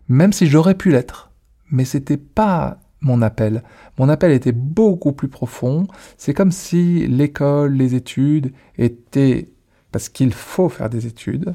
Même 0.07 0.33
si 0.33 0.47
j'aurais 0.47 0.75
pu 0.75 0.91
l'être, 0.91 1.31
mais 1.71 1.85
c'était 1.85 2.17
pas 2.17 2.79
mon 3.01 3.21
appel. 3.21 3.63
Mon 3.97 4.09
appel 4.09 4.31
était 4.31 4.51
beaucoup 4.51 5.13
plus 5.13 5.27
profond. 5.27 5.87
C'est 6.17 6.33
comme 6.33 6.51
si 6.51 7.07
l'école, 7.07 7.73
les 7.73 7.95
études 7.95 8.53
étaient 8.77 9.49
parce 9.91 10.09
qu'il 10.09 10.33
faut 10.33 10.67
faire 10.67 10.89
des 10.89 11.05
études. 11.05 11.53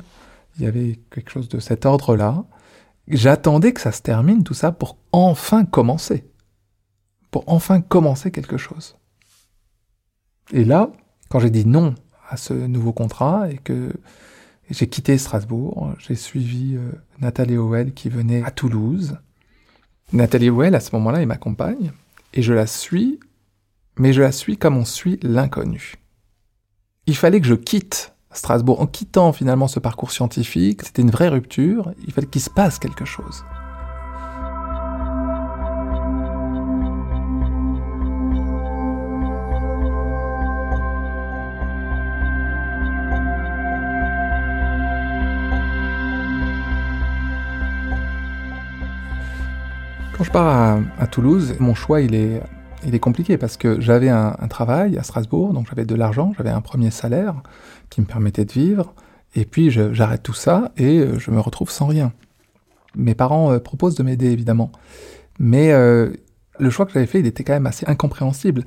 Il 0.56 0.64
y 0.64 0.66
avait 0.66 0.98
quelque 1.10 1.30
chose 1.30 1.48
de 1.48 1.58
cet 1.58 1.84
ordre-là. 1.84 2.44
J'attendais 3.08 3.72
que 3.72 3.80
ça 3.80 3.92
se 3.92 4.02
termine 4.02 4.44
tout 4.44 4.54
ça 4.54 4.72
pour 4.72 4.96
enfin 5.12 5.64
commencer. 5.64 6.24
Pour 7.30 7.44
enfin 7.48 7.80
commencer 7.80 8.30
quelque 8.30 8.56
chose. 8.56 8.96
Et 10.52 10.64
là, 10.64 10.90
quand 11.28 11.38
j'ai 11.38 11.50
dit 11.50 11.66
non 11.66 11.94
à 12.28 12.36
ce 12.36 12.54
nouveau 12.54 12.92
contrat 12.92 13.50
et 13.50 13.58
que 13.58 13.92
j'ai 14.70 14.88
quitté 14.88 15.18
Strasbourg, 15.18 15.94
j'ai 15.98 16.14
suivi 16.14 16.76
euh, 16.76 16.92
Nathalie 17.20 17.56
Howell 17.56 17.92
qui 17.92 18.08
venait 18.08 18.42
à 18.44 18.50
Toulouse 18.50 19.18
Nathalie 20.12 20.50
Well, 20.50 20.74
à 20.74 20.80
ce 20.80 20.94
moment-là, 20.96 21.20
elle 21.20 21.28
m'accompagne, 21.28 21.92
et 22.34 22.42
je 22.42 22.52
la 22.52 22.66
suis, 22.66 23.20
mais 23.96 24.12
je 24.12 24.22
la 24.22 24.32
suis 24.32 24.56
comme 24.56 24.76
on 24.76 24.84
suit 24.84 25.20
l'inconnu. 25.22 25.94
Il 27.06 27.16
fallait 27.16 27.40
que 27.40 27.46
je 27.46 27.54
quitte 27.54 28.12
Strasbourg. 28.32 28.80
En 28.80 28.86
quittant 28.86 29.32
finalement 29.32 29.68
ce 29.68 29.78
parcours 29.78 30.10
scientifique, 30.10 30.82
c'était 30.82 31.02
une 31.02 31.10
vraie 31.10 31.28
rupture, 31.28 31.92
il 32.06 32.12
fallait 32.12 32.26
qu'il 32.26 32.42
se 32.42 32.50
passe 32.50 32.78
quelque 32.78 33.04
chose. 33.04 33.44
Quand 50.20 50.24
je 50.24 50.32
pars 50.32 50.82
à, 50.98 51.06
Toulouse, 51.06 51.54
mon 51.60 51.74
choix 51.74 52.02
il 52.02 52.14
est, 52.14 52.42
il 52.86 52.94
est 52.94 52.98
compliqué 52.98 53.38
parce 53.38 53.56
que 53.56 53.80
j'avais 53.80 54.10
un, 54.10 54.34
travail 54.50 54.98
à 54.98 55.02
Strasbourg, 55.02 55.54
donc 55.54 55.66
j'avais 55.70 55.86
de 55.86 55.94
l'argent, 55.94 56.34
j'avais 56.36 56.50
un 56.50 56.60
premier 56.60 56.90
salaire 56.90 57.36
qui 57.88 58.02
me 58.02 58.06
permettait 58.06 58.44
de 58.44 58.52
vivre, 58.52 58.94
et 59.34 59.46
puis 59.46 59.70
j'arrête 59.70 60.22
tout 60.22 60.34
ça 60.34 60.72
et 60.76 60.98
euh, 60.98 61.18
je 61.18 61.30
me 61.30 61.40
retrouve 61.40 61.70
sans 61.70 61.86
rien. 61.86 62.12
Mes 62.94 63.14
parents 63.14 63.50
euh, 63.50 63.60
proposent 63.60 63.94
de 63.94 64.02
m'aider 64.02 64.26
évidemment, 64.26 64.70
mais 65.38 65.72
euh, 65.72 66.12
le 66.58 66.68
choix 66.68 66.84
que 66.84 66.92
j'avais 66.92 67.06
fait, 67.06 67.20
il 67.20 67.26
était 67.26 67.42
quand 67.42 67.54
même 67.54 67.66
assez 67.66 67.86
incompréhensible. 67.88 68.66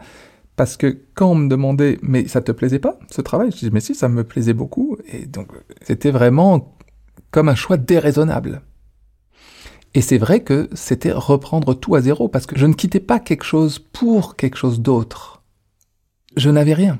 Parce 0.55 0.75
que 0.75 0.97
quand 1.13 1.29
on 1.29 1.35
me 1.35 1.49
demandait, 1.49 1.99
mais 2.01 2.27
ça 2.27 2.41
te 2.41 2.51
plaisait 2.51 2.79
pas, 2.79 2.97
ce 3.11 3.21
travail? 3.21 3.51
Je 3.51 3.57
dis, 3.57 3.69
mais 3.71 3.79
si, 3.79 3.93
ça 3.93 4.09
me 4.09 4.23
plaisait 4.23 4.53
beaucoup. 4.53 4.97
Et 5.05 5.27
donc, 5.27 5.49
c'était 5.83 6.09
vraiment 6.09 6.75
comme 7.29 7.47
un 7.47 7.55
choix 7.55 7.77
déraisonnable. 7.77 8.63
Et 9.93 10.01
c'est 10.01 10.17
vrai 10.17 10.41
que 10.41 10.69
c'était 10.73 11.11
reprendre 11.11 11.73
tout 11.73 11.95
à 11.95 12.01
zéro, 12.01 12.27
parce 12.27 12.45
que 12.45 12.57
je 12.57 12.65
ne 12.65 12.73
quittais 12.73 12.99
pas 12.99 13.19
quelque 13.19 13.43
chose 13.43 13.79
pour 13.79 14.35
quelque 14.35 14.57
chose 14.57 14.81
d'autre. 14.81 15.43
Je 16.35 16.49
n'avais 16.49 16.73
rien. 16.73 16.99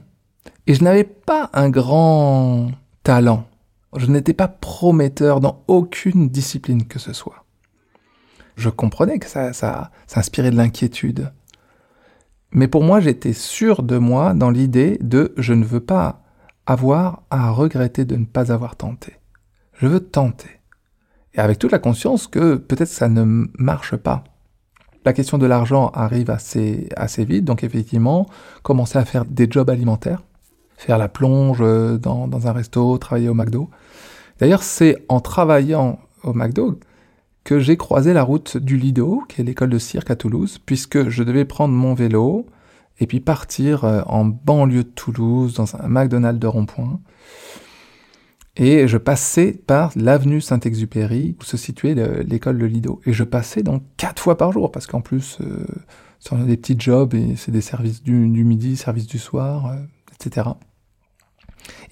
Et 0.68 0.76
je 0.76 0.84
n'avais 0.84 1.04
pas 1.04 1.50
un 1.54 1.70
grand 1.70 2.72
talent. 3.04 3.48
Je 3.96 4.08
n'étais 4.08 4.34
pas 4.34 4.48
prometteur 4.48 5.40
dans 5.40 5.64
aucune 5.68 6.30
discipline 6.30 6.88
que 6.88 7.00
ce 7.00 7.14
soit. 7.14 7.46
Je 8.56 8.70
comprenais 8.70 9.18
que 9.18 9.28
ça, 9.28 9.54
ça, 9.54 9.92
ça 10.06 10.20
inspirait 10.20 10.52
de 10.52 10.56
l'inquiétude. 10.56 11.32
Mais 12.52 12.68
pour 12.68 12.84
moi, 12.84 13.00
j'étais 13.00 13.34
sûr 13.34 13.82
de 13.82 13.98
moi 13.98 14.36
dans 14.36 14.52
l'idée 14.52 15.00
de 15.02 15.34
je 15.38 15.54
ne 15.54 15.66
veux 15.66 15.80
pas 15.80 16.22
avoir 16.68 17.24
à 17.32 17.50
regretter 17.50 18.06
de 18.06 18.16
ne 18.16 18.26
pas 18.26 18.52
avoir 18.52 18.76
tenté. 18.76 19.14
Je 19.74 19.88
veux 19.88 20.00
tenter 20.00 20.60
et 21.36 21.40
avec 21.40 21.60
toute 21.60 21.72
la 21.72 21.80
conscience 21.80 22.28
que 22.28 22.56
peut-être 22.56 22.90
ça 22.90 23.08
ne 23.10 23.48
marche 23.58 23.96
pas. 23.96 24.24
La 25.06 25.14
question 25.14 25.38
de 25.38 25.46
l'argent 25.46 25.90
arrive 25.94 26.30
assez, 26.30 26.88
assez 26.96 27.26
vite, 27.26 27.44
donc 27.44 27.64
effectivement, 27.64 28.28
commencer 28.62 28.98
à 28.98 29.06
faire 29.06 29.26
des 29.26 29.48
jobs 29.50 29.70
alimentaires, 29.70 30.24
faire 30.78 30.98
la 30.98 31.10
plonge 31.10 31.60
dans, 32.00 32.28
dans 32.28 32.48
un 32.48 32.52
resto, 32.54 32.98
travailler 32.98 33.30
au 33.30 33.34
McDo. 33.34 33.70
D'ailleurs, 34.40 34.64
c'est 34.64 35.04
en 35.10 35.20
travaillant 35.20 36.00
au 36.24 36.34
McDo 36.34 36.80
que 37.44 37.60
j'ai 37.60 37.76
croisé 37.78 38.14
la 38.14 38.24
route 38.24 38.58
du 38.58 38.78
Lido, 38.78 39.24
qui 39.28 39.42
est 39.42 39.44
l'école 39.44 39.70
de 39.70 39.78
cirque 39.78 40.10
à 40.12 40.16
Toulouse, 40.16 40.60
puisque 40.66 41.10
je 41.10 41.24
devais 41.24 41.46
prendre 41.46 41.74
mon 41.74 41.94
vélo 41.94 42.46
et 43.00 43.08
puis 43.08 43.20
partir 43.20 43.84
euh, 43.84 44.02
en 44.06 44.26
banlieue 44.26 44.84
de 44.84 44.90
Toulouse, 44.90 45.56
dans 45.56 45.76
un 45.76 45.88
McDonald's 45.88 46.40
de 46.40 46.48
rond-point. 46.48 47.00
Et 48.56 48.88
je 48.88 48.98
passais 48.98 49.52
par 49.52 49.92
l'avenue 49.96 50.40
Saint-Exupéry, 50.40 51.36
où 51.40 51.44
se 51.44 51.58
situait 51.58 51.96
l'école 52.24 52.60
de 52.60 52.66
Lido. 52.66 53.02
Et 53.06 53.14
je 53.14 53.24
passais 53.24 53.64
donc 53.64 53.84
quatre 53.98 54.22
fois 54.22 54.38
par 54.38 54.52
jour, 54.52 54.72
parce 54.72 54.86
qu'en 54.86 55.02
plus, 55.02 55.40
euh, 55.42 55.66
on 56.32 56.42
a 56.42 56.46
des 56.46 56.58
petits 56.58 56.76
jobs, 56.78 57.14
et 57.14 57.36
c'est 57.36 57.52
des 57.52 57.62
services 57.62 58.02
du, 58.02 58.14
midi, 58.14 58.78
services 58.78 59.08
du 59.08 59.20
soir, 59.20 59.68
euh, 59.68 59.76
etc. 60.14 60.50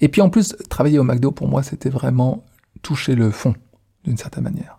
Et 0.00 0.08
puis 0.08 0.20
en 0.20 0.30
plus, 0.30 0.56
travailler 0.68 0.98
au 0.98 1.04
McDo, 1.04 1.32
pour 1.32 1.48
moi, 1.48 1.62
c'était 1.62 1.90
vraiment 1.90 2.44
toucher 2.82 3.14
le 3.14 3.30
fond, 3.30 3.54
d'une 4.04 4.16
certaine 4.16 4.44
manière. 4.44 4.78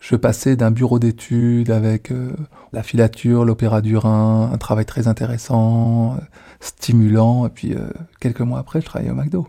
Je 0.00 0.16
passais 0.16 0.54
d'un 0.54 0.70
bureau 0.70 0.98
d'études 0.98 1.70
avec 1.70 2.12
euh, 2.12 2.34
la 2.72 2.82
filature, 2.82 3.44
l'opéra 3.44 3.80
du 3.80 3.96
Rhin, 3.96 4.50
un 4.52 4.58
travail 4.58 4.84
très 4.84 5.08
intéressant, 5.08 6.14
euh, 6.14 6.18
stimulant, 6.60 7.46
et 7.46 7.50
puis 7.50 7.74
quelques 8.20 8.40
mois 8.40 8.58
après, 8.58 8.80
je 8.80 8.86
travaillais 8.86 9.10
au 9.10 9.14
McDo. 9.14 9.48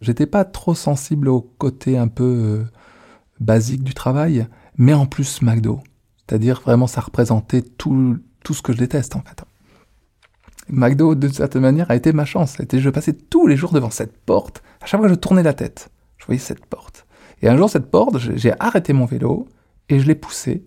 J'étais 0.00 0.26
pas 0.26 0.44
trop 0.44 0.74
sensible 0.74 1.28
au 1.28 1.40
côté 1.40 1.98
un 1.98 2.08
peu 2.08 2.24
euh, 2.24 2.64
basique 3.40 3.82
du 3.82 3.94
travail, 3.94 4.46
mais 4.76 4.94
en 4.94 5.06
plus 5.06 5.42
McDo. 5.42 5.80
C'est-à-dire 6.18 6.60
vraiment 6.60 6.86
ça 6.86 7.00
représentait 7.00 7.62
tout, 7.62 8.18
tout 8.44 8.54
ce 8.54 8.62
que 8.62 8.72
je 8.72 8.78
déteste 8.78 9.16
en 9.16 9.22
fait. 9.22 9.44
McDo, 10.70 11.14
de 11.14 11.28
certaine 11.28 11.62
manière, 11.62 11.90
a 11.90 11.96
été 11.96 12.12
ma 12.12 12.24
chance. 12.24 12.56
Je 12.72 12.90
passais 12.90 13.14
tous 13.14 13.46
les 13.46 13.56
jours 13.56 13.72
devant 13.72 13.90
cette 13.90 14.16
porte. 14.18 14.62
À 14.80 14.86
chaque 14.86 15.00
fois 15.00 15.08
que 15.08 15.14
je 15.14 15.18
tournais 15.18 15.42
la 15.42 15.54
tête, 15.54 15.88
je 16.18 16.26
voyais 16.26 16.38
cette 16.38 16.66
porte. 16.66 17.06
Et 17.40 17.48
un 17.48 17.56
jour, 17.56 17.70
cette 17.70 17.90
porte, 17.90 18.18
j'ai 18.18 18.52
arrêté 18.60 18.92
mon 18.92 19.06
vélo 19.06 19.48
et 19.88 19.98
je 19.98 20.06
l'ai 20.06 20.14
poussé. 20.14 20.66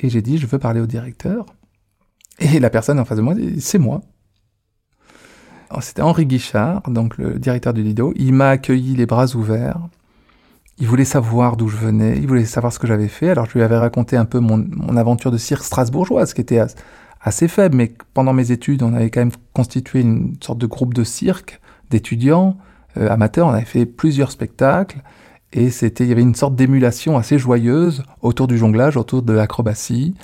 Et 0.00 0.10
j'ai 0.10 0.20
dit, 0.20 0.38
je 0.38 0.46
veux 0.46 0.58
parler 0.58 0.80
au 0.80 0.86
directeur. 0.86 1.46
Et 2.38 2.60
la 2.60 2.70
personne 2.70 3.00
en 3.00 3.04
face 3.04 3.16
de 3.16 3.22
moi 3.22 3.34
dit, 3.34 3.60
c'est 3.60 3.78
moi. 3.78 4.02
C'était 5.80 6.02
Henri 6.02 6.26
Guichard, 6.26 6.82
donc 6.88 7.18
le 7.18 7.38
directeur 7.38 7.74
du 7.74 7.82
Lido. 7.82 8.12
Il 8.16 8.32
m'a 8.32 8.50
accueilli 8.50 8.94
les 8.94 9.06
bras 9.06 9.34
ouverts. 9.34 9.80
Il 10.78 10.86
voulait 10.86 11.04
savoir 11.04 11.56
d'où 11.56 11.68
je 11.68 11.76
venais, 11.76 12.16
il 12.18 12.26
voulait 12.26 12.44
savoir 12.44 12.72
ce 12.72 12.78
que 12.78 12.86
j'avais 12.86 13.08
fait. 13.08 13.30
Alors 13.30 13.46
je 13.46 13.54
lui 13.54 13.62
avais 13.62 13.78
raconté 13.78 14.16
un 14.16 14.26
peu 14.26 14.40
mon, 14.40 14.96
aventure 14.96 15.30
de 15.30 15.38
cirque 15.38 15.64
strasbourgeoise, 15.64 16.34
qui 16.34 16.40
était 16.40 16.60
assez 17.20 17.48
faible, 17.48 17.76
mais 17.76 17.92
pendant 18.14 18.32
mes 18.32 18.52
études, 18.52 18.82
on 18.82 18.94
avait 18.94 19.10
quand 19.10 19.20
même 19.20 19.32
constitué 19.54 20.00
une 20.00 20.36
sorte 20.42 20.58
de 20.58 20.66
groupe 20.66 20.94
de 20.94 21.02
cirque 21.02 21.60
d'étudiants 21.90 22.58
euh, 22.98 23.08
amateurs. 23.10 23.46
On 23.46 23.52
avait 23.52 23.64
fait 23.64 23.86
plusieurs 23.86 24.30
spectacles 24.30 24.98
et 25.52 25.70
c'était, 25.70 26.04
il 26.04 26.08
y 26.08 26.12
avait 26.12 26.22
une 26.22 26.34
sorte 26.34 26.54
d'émulation 26.54 27.16
assez 27.16 27.38
joyeuse 27.38 28.02
autour 28.20 28.46
du 28.46 28.58
jonglage, 28.58 28.96
autour 28.96 29.22
de 29.22 29.32
l'acrobatie. 29.32 30.14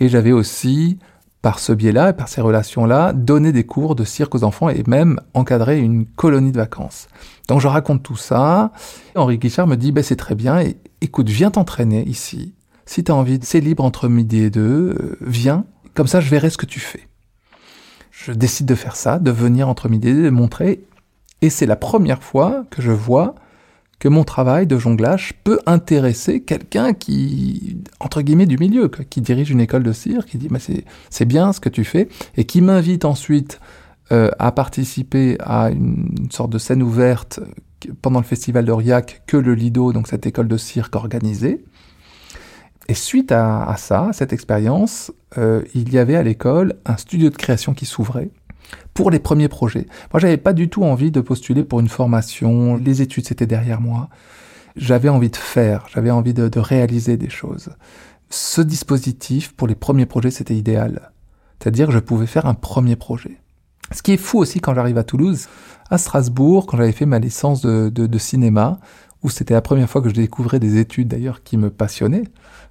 Et 0.00 0.08
j'avais 0.08 0.32
aussi 0.32 0.98
par 1.42 1.58
ce 1.58 1.72
biais-là 1.72 2.10
et 2.10 2.12
par 2.12 2.28
ces 2.28 2.40
relations-là, 2.40 3.12
donner 3.12 3.52
des 3.52 3.64
cours 3.64 3.94
de 3.94 4.04
cirque 4.04 4.34
aux 4.34 4.44
enfants 4.44 4.68
et 4.68 4.82
même 4.86 5.20
encadrer 5.34 5.78
une 5.78 6.04
colonie 6.04 6.52
de 6.52 6.56
vacances. 6.56 7.08
Donc 7.46 7.60
je 7.60 7.68
raconte 7.68 8.02
tout 8.02 8.16
ça. 8.16 8.72
Henri 9.14 9.38
Guichard 9.38 9.66
me 9.66 9.76
dit, 9.76 9.92
ben 9.92 10.02
c'est 10.02 10.16
très 10.16 10.34
bien, 10.34 10.60
et, 10.60 10.76
écoute, 11.00 11.28
viens 11.28 11.50
t'entraîner 11.50 12.02
ici. 12.08 12.54
Si 12.86 13.04
tu 13.04 13.12
as 13.12 13.14
envie, 13.14 13.38
c'est 13.42 13.60
libre 13.60 13.84
entre 13.84 14.08
midi 14.08 14.38
et 14.38 14.50
deux, 14.50 14.96
euh, 14.98 15.16
viens, 15.20 15.64
comme 15.94 16.06
ça 16.06 16.20
je 16.20 16.30
verrai 16.30 16.50
ce 16.50 16.56
que 16.58 16.66
tu 16.66 16.80
fais. 16.80 17.08
Je 18.10 18.32
décide 18.32 18.66
de 18.66 18.74
faire 18.74 18.96
ça, 18.96 19.18
de 19.18 19.30
venir 19.30 19.68
entre 19.68 19.88
midi 19.88 20.08
et 20.08 20.14
deux, 20.14 20.24
de 20.24 20.30
montrer, 20.30 20.84
et 21.40 21.50
c'est 21.50 21.66
la 21.66 21.76
première 21.76 22.22
fois 22.22 22.64
que 22.70 22.82
je 22.82 22.90
vois 22.90 23.36
que 23.98 24.08
mon 24.08 24.24
travail 24.24 24.66
de 24.66 24.78
jonglage 24.78 25.34
peut 25.44 25.58
intéresser 25.66 26.40
quelqu'un 26.42 26.94
qui, 26.94 27.78
entre 28.00 28.22
guillemets, 28.22 28.46
du 28.46 28.56
milieu, 28.56 28.88
qui 28.88 29.20
dirige 29.20 29.50
une 29.50 29.60
école 29.60 29.82
de 29.82 29.92
cirque, 29.92 30.28
qui 30.28 30.38
dit, 30.38 30.48
mais 30.50 30.60
c'est 31.10 31.24
bien 31.24 31.52
ce 31.52 31.60
que 31.60 31.68
tu 31.68 31.84
fais, 31.84 32.08
et 32.36 32.44
qui 32.44 32.60
m'invite 32.60 33.04
ensuite 33.04 33.60
euh, 34.12 34.30
à 34.38 34.52
participer 34.52 35.36
à 35.40 35.70
une, 35.70 36.28
sorte 36.30 36.50
de 36.50 36.58
scène 36.58 36.82
ouverte 36.82 37.40
pendant 38.00 38.20
le 38.20 38.24
festival 38.24 38.64
d'Aurillac 38.64 39.22
que 39.26 39.36
le 39.36 39.54
Lido, 39.54 39.92
donc 39.92 40.08
cette 40.08 40.26
école 40.26 40.48
de 40.48 40.56
cirque 40.56 40.94
organisée. 40.94 41.64
Et 42.88 42.94
suite 42.94 43.32
à, 43.32 43.74
ça, 43.76 44.08
à 44.08 44.12
cette 44.12 44.32
expérience, 44.32 45.12
euh, 45.36 45.62
il 45.74 45.92
y 45.92 45.98
avait 45.98 46.16
à 46.16 46.22
l'école 46.22 46.76
un 46.86 46.96
studio 46.96 47.28
de 47.28 47.36
création 47.36 47.74
qui 47.74 47.84
s'ouvrait 47.84 48.30
pour 48.94 49.10
les 49.10 49.18
premiers 49.18 49.48
projets. 49.48 49.86
Moi, 50.12 50.20
j'avais 50.20 50.36
pas 50.36 50.52
du 50.52 50.68
tout 50.68 50.84
envie 50.84 51.10
de 51.10 51.20
postuler 51.20 51.64
pour 51.64 51.80
une 51.80 51.88
formation. 51.88 52.76
Les 52.76 53.02
études, 53.02 53.26
c'était 53.26 53.46
derrière 53.46 53.80
moi. 53.80 54.08
J'avais 54.76 55.08
envie 55.08 55.30
de 55.30 55.36
faire, 55.36 55.86
j'avais 55.92 56.10
envie 56.10 56.34
de, 56.34 56.58
réaliser 56.58 57.16
des 57.16 57.30
choses. 57.30 57.70
Ce 58.30 58.60
dispositif, 58.60 59.52
pour 59.54 59.66
les 59.66 59.74
premiers 59.74 60.06
projets, 60.06 60.30
c'était 60.30 60.54
idéal. 60.54 61.10
C'est-à-dire 61.58 61.90
je 61.90 61.98
pouvais 61.98 62.26
faire 62.26 62.46
un 62.46 62.54
premier 62.54 62.94
projet. 62.94 63.40
Ce 63.90 64.02
qui 64.02 64.12
est 64.12 64.18
fou 64.18 64.38
aussi 64.38 64.60
quand 64.60 64.74
j'arrive 64.74 64.98
à 64.98 65.02
Toulouse, 65.02 65.48
à 65.90 65.98
Strasbourg, 65.98 66.66
quand 66.66 66.76
j'avais 66.76 66.92
fait 66.92 67.06
ma 67.06 67.18
licence 67.18 67.62
de 67.62 68.18
cinéma, 68.18 68.78
où 69.22 69.30
c'était 69.30 69.54
la 69.54 69.62
première 69.62 69.88
fois 69.90 70.00
que 70.00 70.08
je 70.08 70.14
découvrais 70.14 70.60
des 70.60 70.78
études 70.78 71.08
d'ailleurs 71.08 71.42
qui 71.42 71.56
me 71.56 71.70
passionnaient. 71.70 72.24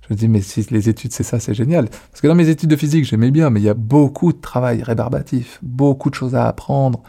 Je 0.08 0.14
me 0.14 0.18
dis, 0.18 0.28
mais 0.28 0.42
si 0.42 0.66
les 0.72 0.90
études 0.90 1.12
c'est 1.12 1.24
ça, 1.24 1.40
c'est 1.40 1.54
génial. 1.54 1.90
Parce 1.90 2.22
que 2.22 2.28
dans 2.28 2.36
mes 2.36 2.50
études 2.50 2.70
de 2.70 2.76
physique, 2.76 3.06
j'aimais 3.06 3.32
bien, 3.32 3.50
mais 3.50 3.60
il 3.60 3.66
y 3.66 3.70
a 3.70 3.74
beaucoup 3.74 4.32
de 4.32 4.40
travail 4.40 4.82
rébarbatif, 4.82 5.60
beaucoup 5.62 6.10
de 6.10 6.16
choses 6.16 6.36
à 6.36 6.48
apprendre. 6.48 7.04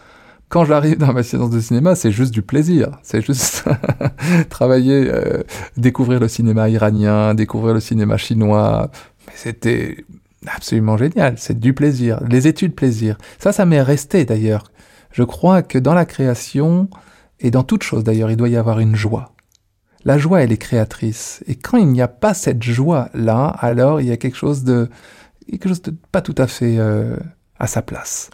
Quand 0.49 0.65
j'arrive 0.65 0.97
dans 0.97 1.13
ma 1.13 1.23
séance 1.23 1.51
de 1.51 1.61
cinéma, 1.61 1.95
c'est 1.95 2.11
juste 2.11 2.33
du 2.33 2.43
plaisir. 2.43 2.99
C'est 3.03 3.25
juste 3.25 3.65
travailler, 4.49 5.09
euh, 5.09 5.43
découvrir 5.77 6.21
le 6.21 6.29
cinéma 6.29 6.71
iranien, 6.71 7.35
découvrir 7.35 7.75
le 7.75 7.81
cinéma 7.81 8.17
chinois. 8.17 8.91
Mais 9.27 9.35
c'était 9.37 10.05
absolument 10.47 10.97
génial. 10.97 11.35
C'est 11.37 11.59
du 11.59 11.75
plaisir. 11.75 12.21
Les 12.29 12.49
études 12.49 12.75
plaisir. 12.75 13.19
Ça, 13.39 13.53
ça 13.53 13.67
m'est 13.67 13.83
resté 13.83 14.25
d'ailleurs. 14.25 14.73
Je 15.13 15.23
crois 15.23 15.63
que 15.63 15.79
dans 15.79 15.95
la 15.95 16.07
création, 16.07 16.89
et 17.41 17.51
dans 17.51 17.63
toute 17.63 17.83
chose 17.83 18.05
d'ailleurs, 18.05 18.31
il 18.31 18.37
doit 18.37 18.49
y 18.49 18.57
avoir 18.57 18.81
une 18.81 18.97
joie. 18.97 19.33
La 20.05 20.19
joie, 20.19 20.43
elle 20.43 20.53
est 20.53 20.59
créatrice. 20.59 21.43
Et 21.47 21.57
quand 21.57 21.77
il 21.77 21.89
n'y 21.89 22.01
a 22.01 22.09
pas 22.09 22.35
cette 22.35 22.63
joie-là, 22.63 23.47
alors 23.59 24.01
il 24.01 24.07
y 24.07 24.13
a 24.13 24.17
quelque 24.17 24.37
chose 24.37 24.65
de, 24.65 24.89
quelque 25.51 25.69
chose 25.69 25.83
de 25.83 25.95
pas 26.13 26.23
tout 26.23 26.35
à 26.39 26.47
fait 26.47 26.79
euh, 26.79 27.17
à 27.59 27.67
sa 27.67 27.83
place. 27.83 28.31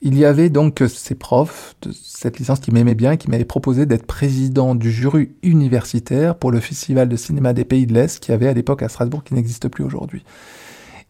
Il 0.00 0.18
y 0.18 0.24
avait 0.24 0.50
donc 0.50 0.82
ces 0.86 1.14
profs 1.14 1.76
de 1.82 1.90
cette 1.92 2.38
licence 2.38 2.60
qui 2.60 2.70
m'aimaient 2.70 2.94
bien, 2.94 3.16
qui 3.16 3.30
m'avaient 3.30 3.44
proposé 3.46 3.86
d'être 3.86 4.06
président 4.06 4.74
du 4.74 4.90
jury 4.90 5.30
universitaire 5.42 6.36
pour 6.36 6.50
le 6.50 6.60
Festival 6.60 7.08
de 7.08 7.16
cinéma 7.16 7.54
des 7.54 7.64
pays 7.64 7.86
de 7.86 7.94
l'Est 7.94 8.20
qui 8.20 8.32
avait 8.32 8.48
à 8.48 8.52
l'époque 8.52 8.82
à 8.82 8.88
Strasbourg, 8.88 9.24
qui 9.24 9.32
n'existe 9.32 9.68
plus 9.68 9.82
aujourd'hui. 9.82 10.22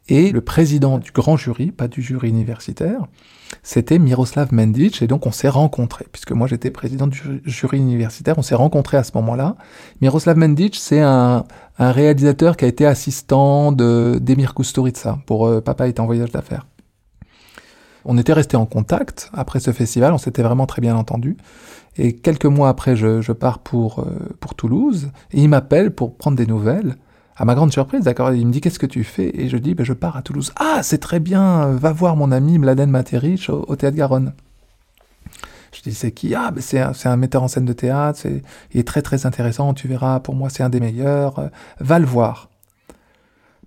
Et 0.09 0.33
le 0.33 0.41
président 0.43 0.99
du 0.99 1.13
grand 1.13 1.37
jury, 1.37 1.71
pas 1.73 1.89
du 1.89 2.03
jury 2.03 2.29
universitaire, 2.29 3.07
c'était 3.63 3.99
Miroslav 3.99 4.53
Mendic, 4.53 5.01
et 5.01 5.07
donc 5.07 5.27
on 5.27 5.33
s'est 5.33 5.49
rencontrés, 5.49 6.07
puisque 6.13 6.33
moi 6.33 6.47
j'étais 6.47 6.71
président 6.71 7.07
du 7.07 7.41
jury 7.47 7.79
universitaire, 7.79 8.37
on 8.37 8.43
s'est 8.43 8.55
rencontrés 8.55 8.99
à 8.99 9.05
ce 9.05 9.13
moment-là. 9.15 9.57
Miroslav 10.03 10.37
Mendic, 10.37 10.77
c'est 10.77 11.01
un, 11.01 11.45
réalisateur 11.79 12.57
qui 12.57 12.67
a 12.67 12.69
été 12.69 12.87
assistant 12.87 13.73
de 13.73 14.19
d'Emir 14.21 14.55
Kusturica 14.55 15.19
pour 15.27 15.47
euh, 15.47 15.61
Papa 15.61 15.89
est 15.89 15.99
en 15.99 16.07
voyage 16.07 16.31
d'affaires. 16.31 16.67
On 18.05 18.19
était 18.19 18.35
restés 18.35 18.57
en 18.57 18.67
contact 18.67 19.31
après 19.33 19.61
ce 19.61 19.73
festival, 19.73 20.13
on 20.13 20.19
s'était 20.19 20.43
vraiment 20.43 20.67
très 20.67 20.83
bien 20.83 20.95
entendu. 20.95 21.37
Et 21.97 22.15
quelques 22.15 22.45
mois 22.45 22.69
après, 22.69 22.97
je, 22.97 23.33
pars 23.33 23.61
euh, 23.73 24.03
pour 24.41 24.55
Toulouse, 24.55 25.11
et 25.33 25.41
il 25.41 25.49
m'appelle 25.49 25.93
pour 25.93 26.17
prendre 26.17 26.37
des 26.37 26.47
nouvelles. 26.47 26.97
À 27.37 27.45
ma 27.45 27.55
grande 27.55 27.73
surprise, 27.73 28.05
d'accord, 28.05 28.33
il 28.33 28.47
me 28.47 28.53
dit 28.53 28.61
qu'est-ce 28.61 28.79
que 28.79 28.87
tu 28.87 29.03
fais? 29.03 29.31
Et 29.35 29.49
je 29.49 29.57
dis 29.57 29.75
ben, 29.75 29.85
je 29.85 29.93
pars 29.93 30.17
à 30.17 30.23
Toulouse. 30.23 30.53
Ah, 30.57 30.83
c'est 30.83 30.99
très 30.99 31.19
bien, 31.19 31.67
va 31.73 31.93
voir 31.93 32.17
mon 32.17 32.31
ami 32.31 32.59
Mladen 32.59 32.91
Materich 32.91 33.51
au, 33.51 33.77
Théâtre 33.77 33.97
Garonne. 33.97 34.33
Je 35.73 35.83
dis 35.83 35.95
c'est 35.95 36.13
qui? 36.13 36.35
Ah, 36.35 36.53
ben, 36.53 36.61
c'est 36.61 36.79
un, 36.81 36.93
un, 37.05 37.17
metteur 37.17 37.43
en 37.43 37.49
scène 37.49 37.65
de 37.65 37.73
théâtre, 37.73 38.21
c'est, 38.23 38.43
il 38.73 38.79
est 38.79 38.87
très 38.87 39.03
très 39.03 39.27
intéressant, 39.27 39.75
tu 39.75 39.89
verras, 39.89 40.21
pour 40.21 40.37
moi 40.37 40.49
c'est 40.49 40.63
un 40.63 40.69
des 40.69 40.79
meilleurs, 40.79 41.41
euh, 41.41 41.49
va 41.81 41.99
le 41.99 42.07
voir. 42.07 42.51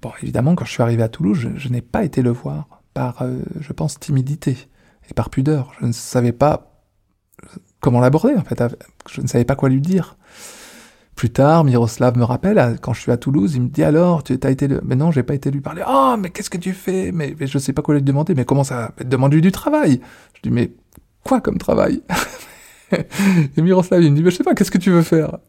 Bon, 0.02 0.12
évidemment, 0.22 0.56
quand 0.56 0.66
je 0.66 0.72
suis 0.72 0.84
arrivé 0.84 1.04
à 1.04 1.10
Toulouse, 1.10 1.38
je, 1.38 1.50
je 1.58 1.70
n'ai 1.70 1.82
pas 1.82 2.04
été 2.04 2.22
le 2.22 2.30
voir 2.30 2.82
par, 2.94 3.22
euh, 3.22 3.40
je 3.60 3.74
pense, 3.74 4.00
timidité 4.00 4.58
et 5.10 5.14
par 5.14 5.30
pudeur. 5.30 5.74
Je 5.82 5.88
ne 5.88 5.92
savais 5.92 6.32
pas 6.32 6.72
comment 7.80 8.00
l'aborder 8.00 8.36
en 8.36 8.44
fait, 8.44 8.62
je 9.10 9.22
ne 9.22 9.28
savais 9.28 9.46
pas 9.46 9.56
quoi 9.56 9.70
lui 9.70 9.82
dire. 9.82 10.18
Plus 11.18 11.32
tard, 11.32 11.64
Miroslav 11.64 12.16
me 12.16 12.24
rappelle, 12.24 12.78
quand 12.80 12.94
je 12.94 13.02
suis 13.02 13.12
à 13.12 13.18
Toulouse, 13.18 13.56
il 13.56 13.64
me 13.64 13.70
dit 13.70 13.84
alors, 13.84 14.24
tu 14.24 14.38
as 14.40 14.52
été. 14.52 14.68
Mais 14.84 14.96
non, 14.96 15.10
j'ai 15.10 15.24
pas 15.24 15.34
été 15.34 15.50
lui 15.50 15.62
parler. 15.62 15.82
Oh, 15.90 16.16
mais 16.18 16.30
qu'est-ce 16.30 16.52
que 16.52 16.60
tu 16.60 16.74
fais? 16.74 17.12
Mais, 17.12 17.36
mais, 17.40 17.48
je 17.48 17.58
sais 17.58 17.74
pas 17.74 17.82
quoi 17.82 17.96
lui 17.96 18.04
demander. 18.04 18.36
Mais 18.36 18.46
comment 18.46 18.64
ça 18.64 18.92
Demande-lui 19.04 19.42
du 19.42 19.52
travail. 19.52 20.00
Je 20.36 20.42
dis, 20.44 20.52
mais 20.52 20.74
quoi 21.24 21.42
comme 21.42 21.58
travail? 21.58 22.04
Et 23.58 23.62
Miroslav, 23.64 24.04
il 24.04 24.12
me 24.12 24.16
dit, 24.16 24.22
mais 24.22 24.30
je 24.30 24.36
sais 24.36 24.44
pas, 24.44 24.54
qu'est-ce 24.54 24.70
que 24.70 24.78
tu 24.78 24.92
veux 24.92 25.02
faire? 25.02 25.40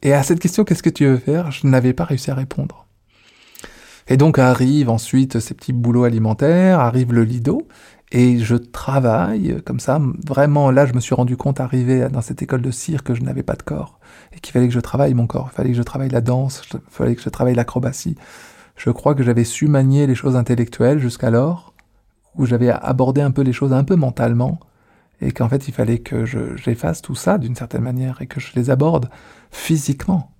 Et 0.00 0.12
à 0.12 0.22
cette 0.22 0.38
question, 0.38 0.62
qu'est-ce 0.62 0.84
que 0.84 0.90
tu 0.90 1.04
veux 1.06 1.16
faire? 1.16 1.50
Je 1.50 1.66
n'avais 1.66 1.92
pas 1.92 2.04
réussi 2.04 2.30
à 2.30 2.36
répondre. 2.36 2.86
Et 4.06 4.16
donc 4.16 4.38
arrive 4.38 4.88
ensuite 4.90 5.40
ces 5.40 5.54
petits 5.54 5.72
boulots 5.72 6.04
alimentaires, 6.04 6.78
arrive 6.78 7.12
le 7.12 7.24
lido, 7.24 7.66
et 8.12 8.38
je 8.38 8.54
travaille 8.54 9.60
comme 9.66 9.80
ça. 9.80 10.00
Vraiment, 10.24 10.70
là, 10.70 10.86
je 10.86 10.92
me 10.92 11.00
suis 11.00 11.16
rendu 11.16 11.36
compte, 11.36 11.58
arrivé 11.58 12.06
dans 12.12 12.20
cette 12.20 12.42
école 12.42 12.62
de 12.62 12.70
cire, 12.70 13.02
que 13.02 13.16
je 13.16 13.22
n'avais 13.22 13.42
pas 13.42 13.54
de 13.54 13.64
corps 13.64 13.98
et 14.32 14.40
qu'il 14.40 14.52
fallait 14.52 14.68
que 14.68 14.74
je 14.74 14.80
travaille 14.80 15.14
mon 15.14 15.26
corps. 15.26 15.50
Il 15.52 15.56
fallait 15.56 15.70
que 15.70 15.76
je 15.76 15.82
travaille 15.82 16.10
la 16.10 16.20
danse, 16.20 16.62
il 16.72 16.80
fallait 16.90 17.14
que 17.14 17.22
je 17.22 17.28
travaille 17.28 17.54
l'acrobatie. 17.54 18.16
Je 18.76 18.90
crois 18.90 19.14
que 19.14 19.22
j'avais 19.22 19.44
su 19.44 19.68
manier 19.68 20.06
les 20.06 20.14
choses 20.14 20.36
intellectuelles 20.36 20.98
jusqu'alors, 20.98 21.74
où 22.36 22.44
j'avais 22.46 22.70
abordé 22.70 23.20
un 23.22 23.30
peu 23.30 23.42
les 23.42 23.52
choses 23.52 23.72
un 23.72 23.84
peu 23.84 23.96
mentalement, 23.96 24.60
et 25.20 25.32
qu'en 25.32 25.48
fait, 25.48 25.66
il 25.68 25.72
fallait 25.72 25.98
que 25.98 26.26
j'efface 26.26 27.00
tout 27.00 27.14
ça 27.14 27.38
d'une 27.38 27.54
certaine 27.54 27.82
manière 27.82 28.20
et 28.20 28.26
que 28.26 28.38
je 28.38 28.52
les 28.54 28.68
aborde 28.68 29.08
physiquement. 29.50 30.32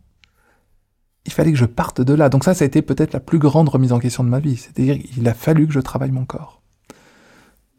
Il 1.25 1.33
fallait 1.33 1.53
que 1.53 1.59
je 1.59 1.64
parte 1.64 2.01
de 2.01 2.12
là. 2.12 2.29
Donc 2.29 2.44
ça, 2.44 2.55
ça 2.55 2.64
a 2.64 2.66
été 2.66 2.83
peut-être 2.83 3.12
la 3.14 3.20
plus 3.20 3.38
grande 3.38 3.68
remise 3.68 3.92
en 3.92 3.99
question 3.99 4.22
de 4.22 4.29
ma 4.29 4.38
vie. 4.38 4.57
C'est-à-dire, 4.57 4.99
il 5.16 5.27
a 5.29 5.35
fallu 5.35 5.66
que 5.66 5.72
je 5.72 5.81
travaille 5.81 6.11
mon 6.11 6.25
corps. 6.25 6.61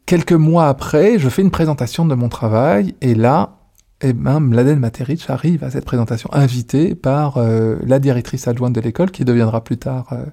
Quelques 0.06 0.32
mois 0.32 0.68
après, 0.68 1.18
je 1.18 1.28
fais 1.28 1.42
une 1.42 1.50
présentation 1.50 2.04
de 2.04 2.14
mon 2.14 2.28
travail 2.28 2.94
et 3.00 3.14
là, 3.14 3.57
eh 4.00 4.12
ben, 4.12 4.40
Mladen 4.40 4.78
Materic 4.78 5.28
arrive 5.28 5.64
à 5.64 5.70
cette 5.70 5.84
présentation 5.84 6.32
invité 6.32 6.94
par 6.94 7.36
euh, 7.36 7.76
la 7.84 7.98
directrice 7.98 8.46
adjointe 8.46 8.72
de 8.72 8.80
l'école 8.80 9.10
qui 9.10 9.24
deviendra 9.24 9.64
plus 9.64 9.78
tard 9.78 10.12
euh, 10.12 10.24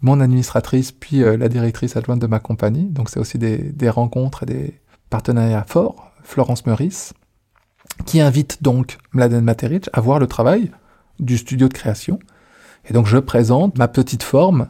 mon 0.00 0.20
administratrice 0.20 0.92
puis 0.92 1.22
euh, 1.22 1.36
la 1.36 1.48
directrice 1.48 1.96
adjointe 1.96 2.20
de 2.20 2.26
ma 2.26 2.38
compagnie. 2.38 2.86
Donc 2.86 3.10
c'est 3.10 3.20
aussi 3.20 3.38
des, 3.38 3.58
des, 3.58 3.90
rencontres 3.90 4.44
et 4.44 4.46
des 4.46 4.80
partenariats 5.10 5.64
forts. 5.66 6.10
Florence 6.22 6.66
Meurice 6.66 7.12
qui 8.04 8.20
invite 8.20 8.62
donc 8.62 8.98
Mladen 9.12 9.44
Materic 9.44 9.88
à 9.92 10.00
voir 10.00 10.18
le 10.18 10.26
travail 10.26 10.72
du 11.20 11.38
studio 11.38 11.68
de 11.68 11.72
création. 11.72 12.18
Et 12.88 12.92
donc 12.92 13.06
je 13.06 13.18
présente 13.18 13.78
ma 13.78 13.88
petite 13.88 14.22
forme 14.22 14.68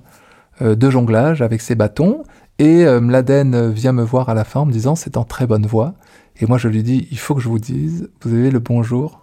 de 0.60 0.90
jonglage 0.90 1.42
avec 1.42 1.60
ses 1.60 1.74
bâtons 1.74 2.22
et 2.58 2.86
euh, 2.86 3.00
Mladen 3.00 3.70
vient 3.70 3.92
me 3.92 4.02
voir 4.02 4.28
à 4.28 4.34
la 4.34 4.44
fin 4.44 4.60
en 4.60 4.66
me 4.66 4.72
disant 4.72 4.94
c'est 4.96 5.16
en 5.16 5.24
très 5.24 5.46
bonne 5.46 5.66
voie. 5.66 5.94
Et 6.40 6.46
moi 6.46 6.58
je 6.58 6.68
lui 6.68 6.82
dis 6.82 7.08
il 7.10 7.18
faut 7.18 7.34
que 7.34 7.40
je 7.40 7.48
vous 7.48 7.58
dise, 7.58 8.10
vous 8.22 8.34
avez 8.34 8.50
le 8.50 8.58
bonjour 8.58 9.20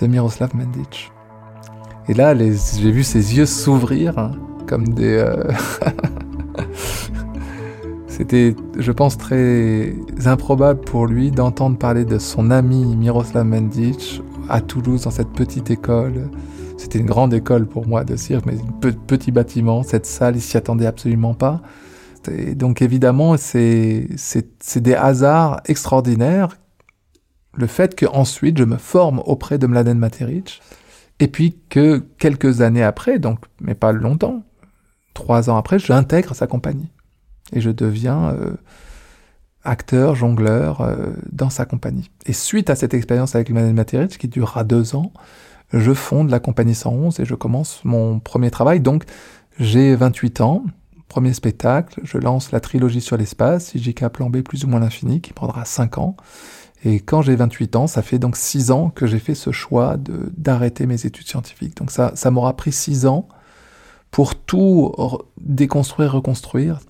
de 0.00 0.06
Miroslav 0.06 0.54
Mendic. 0.54 1.10
Et 2.08 2.14
là 2.14 2.34
j'ai 2.36 2.90
vu 2.90 3.02
ses 3.02 3.36
yeux 3.36 3.46
s'ouvrir 3.46 4.18
hein, 4.18 4.32
comme 4.66 4.88
des... 4.88 5.16
Euh, 5.16 5.50
C'était, 8.16 8.54
je 8.78 8.92
pense, 8.92 9.18
très 9.18 9.92
improbable 10.24 10.80
pour 10.82 11.06
lui 11.06 11.32
d'entendre 11.32 11.76
parler 11.76 12.04
de 12.04 12.18
son 12.20 12.52
ami 12.52 12.94
Miroslav 12.94 13.44
Mendic 13.44 14.22
à 14.48 14.60
Toulouse 14.60 15.02
dans 15.02 15.10
cette 15.10 15.30
petite 15.30 15.68
école. 15.72 16.30
C'était 16.76 17.00
une 17.00 17.06
grande 17.06 17.34
école 17.34 17.66
pour 17.66 17.88
moi 17.88 18.04
de 18.04 18.14
cirque, 18.14 18.46
mais 18.46 18.54
un 18.54 18.92
petit 18.92 19.32
bâtiment, 19.32 19.82
cette 19.82 20.06
salle, 20.06 20.36
il 20.36 20.40
s'y 20.40 20.56
attendait 20.56 20.86
absolument 20.86 21.34
pas. 21.34 21.60
Et 22.28 22.54
donc 22.54 22.82
évidemment, 22.82 23.36
c'est 23.36 24.08
des 24.76 24.94
hasards 24.94 25.60
extraordinaires. 25.66 26.56
Le 27.56 27.66
fait 27.66 27.98
qu'ensuite 27.98 28.58
je 28.58 28.64
me 28.64 28.76
forme 28.76 29.20
auprès 29.20 29.58
de 29.58 29.66
Mladen 29.66 29.98
Materic, 29.98 30.60
et 31.20 31.28
puis 31.28 31.56
que 31.68 31.98
quelques 32.18 32.60
années 32.60 32.82
après, 32.82 33.18
donc 33.18 33.38
mais 33.60 33.74
pas 33.74 33.92
longtemps, 33.92 34.42
trois 35.14 35.48
ans 35.50 35.56
après, 35.56 35.78
j'intègre 35.78 36.34
sa 36.34 36.46
compagnie 36.46 36.90
et 37.52 37.60
je 37.60 37.70
deviens 37.70 38.30
euh, 38.30 38.56
acteur, 39.62 40.14
jongleur 40.14 40.80
euh, 40.80 41.12
dans 41.30 41.50
sa 41.50 41.64
compagnie. 41.64 42.10
Et 42.26 42.32
suite 42.32 42.70
à 42.70 42.74
cette 42.74 42.94
expérience 42.94 43.34
avec 43.34 43.50
Mladen 43.50 43.74
Materic, 43.74 44.18
qui 44.18 44.28
durera 44.28 44.64
deux 44.64 44.96
ans, 44.96 45.12
je 45.72 45.92
fonde 45.92 46.30
la 46.30 46.40
compagnie 46.40 46.74
111 46.74 47.20
et 47.20 47.24
je 47.24 47.34
commence 47.34 47.84
mon 47.84 48.20
premier 48.20 48.50
travail. 48.50 48.80
Donc 48.80 49.04
j'ai 49.58 49.94
28 49.94 50.40
ans, 50.40 50.64
Premier 51.08 51.32
spectacle, 51.32 52.00
je 52.02 52.18
lance 52.18 52.50
la 52.50 52.60
trilogie 52.60 53.00
sur 53.00 53.16
l'espace, 53.16 53.74
IJK 53.74 54.08
plan 54.08 54.30
B 54.30 54.42
plus 54.42 54.64
ou 54.64 54.68
moins 54.68 54.80
l'infini, 54.80 55.20
qui 55.20 55.32
prendra 55.32 55.64
5 55.64 55.98
ans. 55.98 56.16
Et 56.84 57.00
quand 57.00 57.22
j'ai 57.22 57.36
28 57.36 57.76
ans, 57.76 57.86
ça 57.86 58.02
fait 58.02 58.18
donc 58.18 58.36
6 58.36 58.70
ans 58.70 58.90
que 58.90 59.06
j'ai 59.06 59.18
fait 59.18 59.34
ce 59.34 59.52
choix 59.52 59.96
d'arrêter 59.98 60.86
mes 60.86 61.06
études 61.06 61.26
scientifiques. 61.26 61.76
Donc 61.76 61.90
ça, 61.90 62.12
ça 62.14 62.30
m'aura 62.30 62.56
pris 62.56 62.72
6 62.72 63.06
ans 63.06 63.28
pour 64.10 64.34
tout 64.34 64.92
déconstruire, 65.40 66.12
reconstruire. 66.12 66.80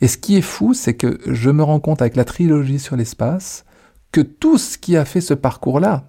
Et 0.00 0.08
ce 0.08 0.18
qui 0.18 0.36
est 0.36 0.42
fou, 0.42 0.74
c'est 0.74 0.94
que 0.94 1.20
je 1.26 1.50
me 1.50 1.62
rends 1.62 1.80
compte 1.80 2.02
avec 2.02 2.16
la 2.16 2.24
trilogie 2.24 2.78
sur 2.78 2.96
l'espace 2.96 3.64
que 4.12 4.20
tout 4.20 4.58
ce 4.58 4.78
qui 4.78 4.96
a 4.96 5.04
fait 5.04 5.20
ce 5.20 5.34
parcours-là, 5.34 6.04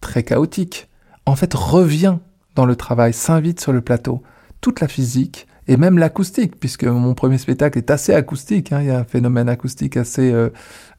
très 0.00 0.22
chaotique, 0.22 0.88
en 1.26 1.36
fait 1.36 1.54
revient 1.54 2.18
dans 2.54 2.66
le 2.66 2.76
travail, 2.76 3.12
s'invite 3.12 3.60
sur 3.60 3.72
le 3.72 3.80
plateau. 3.80 4.22
Toute 4.60 4.80
la 4.80 4.88
physique, 4.88 5.46
et 5.70 5.76
même 5.76 5.98
l'acoustique, 5.98 6.58
puisque 6.58 6.82
mon 6.82 7.14
premier 7.14 7.38
spectacle 7.38 7.78
est 7.78 7.92
assez 7.92 8.12
acoustique. 8.12 8.72
Hein. 8.72 8.80
Il 8.80 8.88
y 8.88 8.90
a 8.90 8.98
un 8.98 9.04
phénomène 9.04 9.48
acoustique 9.48 9.96
assez, 9.96 10.32
euh, 10.32 10.50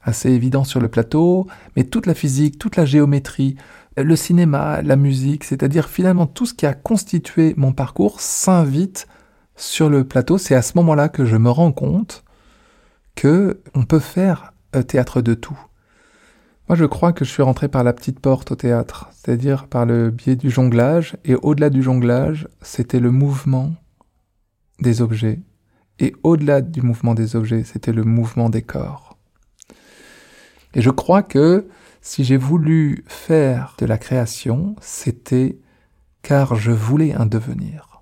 assez 0.01 0.29
évident 0.29 0.63
sur 0.63 0.79
le 0.79 0.88
plateau, 0.88 1.45
mais 1.75 1.84
toute 1.84 2.05
la 2.05 2.13
physique, 2.13 2.57
toute 2.57 2.77
la 2.77 2.86
géométrie, 2.86 3.57
le 3.97 4.15
cinéma, 4.15 4.81
la 4.81 4.95
musique, 4.95 5.43
c'est-à-dire 5.43 5.89
finalement 5.89 6.25
tout 6.25 6.45
ce 6.45 6.53
qui 6.53 6.65
a 6.65 6.73
constitué 6.73 7.53
mon 7.57 7.73
parcours 7.73 8.21
s'invite 8.21 9.07
sur 9.57 9.89
le 9.89 10.05
plateau. 10.05 10.38
C'est 10.38 10.55
à 10.55 10.62
ce 10.62 10.71
moment-là 10.77 11.10
que 11.10 11.25
je 11.25 11.36
me 11.36 11.49
rends 11.49 11.73
compte 11.73 12.23
que 13.15 13.60
on 13.73 13.84
peut 13.84 13.99
faire 13.99 14.53
un 14.71 14.84
théâtre 14.84 15.21
de 15.21 15.34
tout. 15.34 15.60
Moi, 16.69 16.77
je 16.77 16.86
crois 16.86 17.12
que 17.12 17.25
je 17.25 17.29
suis 17.29 17.43
rentré 17.43 17.67
par 17.67 17.84
la 17.84 17.91
petite 17.91 18.21
porte 18.21 18.53
au 18.53 18.55
théâtre, 18.55 19.10
c'est-à-dire 19.12 19.67
par 19.67 19.86
le 19.86 20.12
biais 20.12 20.38
du 20.38 20.49
jonglage, 20.49 21.17
et 21.25 21.36
au-delà 21.36 21.69
du 21.69 21.84
jonglage, 21.84 22.47
c'était 22.62 23.01
le 23.01 23.12
mouvement 23.12 23.73
des 24.82 25.02
objets, 25.02 25.39
et 26.00 26.13
au-delà 26.24 26.62
du 26.62 26.82
mouvement 26.82 27.13
des 27.13 27.36
objets, 27.36 27.63
c'était 27.63 27.94
le 27.94 28.04
mouvement 28.04 28.50
des 28.50 28.62
corps. 28.63 29.17
Et 30.74 30.82
je 30.82 30.89
crois 30.89 31.22
que 31.24 31.67
si 32.02 32.24
j'ai 32.24 32.38
voulu 32.38 33.04
faire 33.08 33.76
de 33.78 33.86
la 33.86 33.98
création, 33.98 34.76
c'était 34.82 35.60
car 36.24 36.56
je 36.56 36.72
voulais 36.72 37.13
un 37.13 37.26
devenir. 37.26 38.02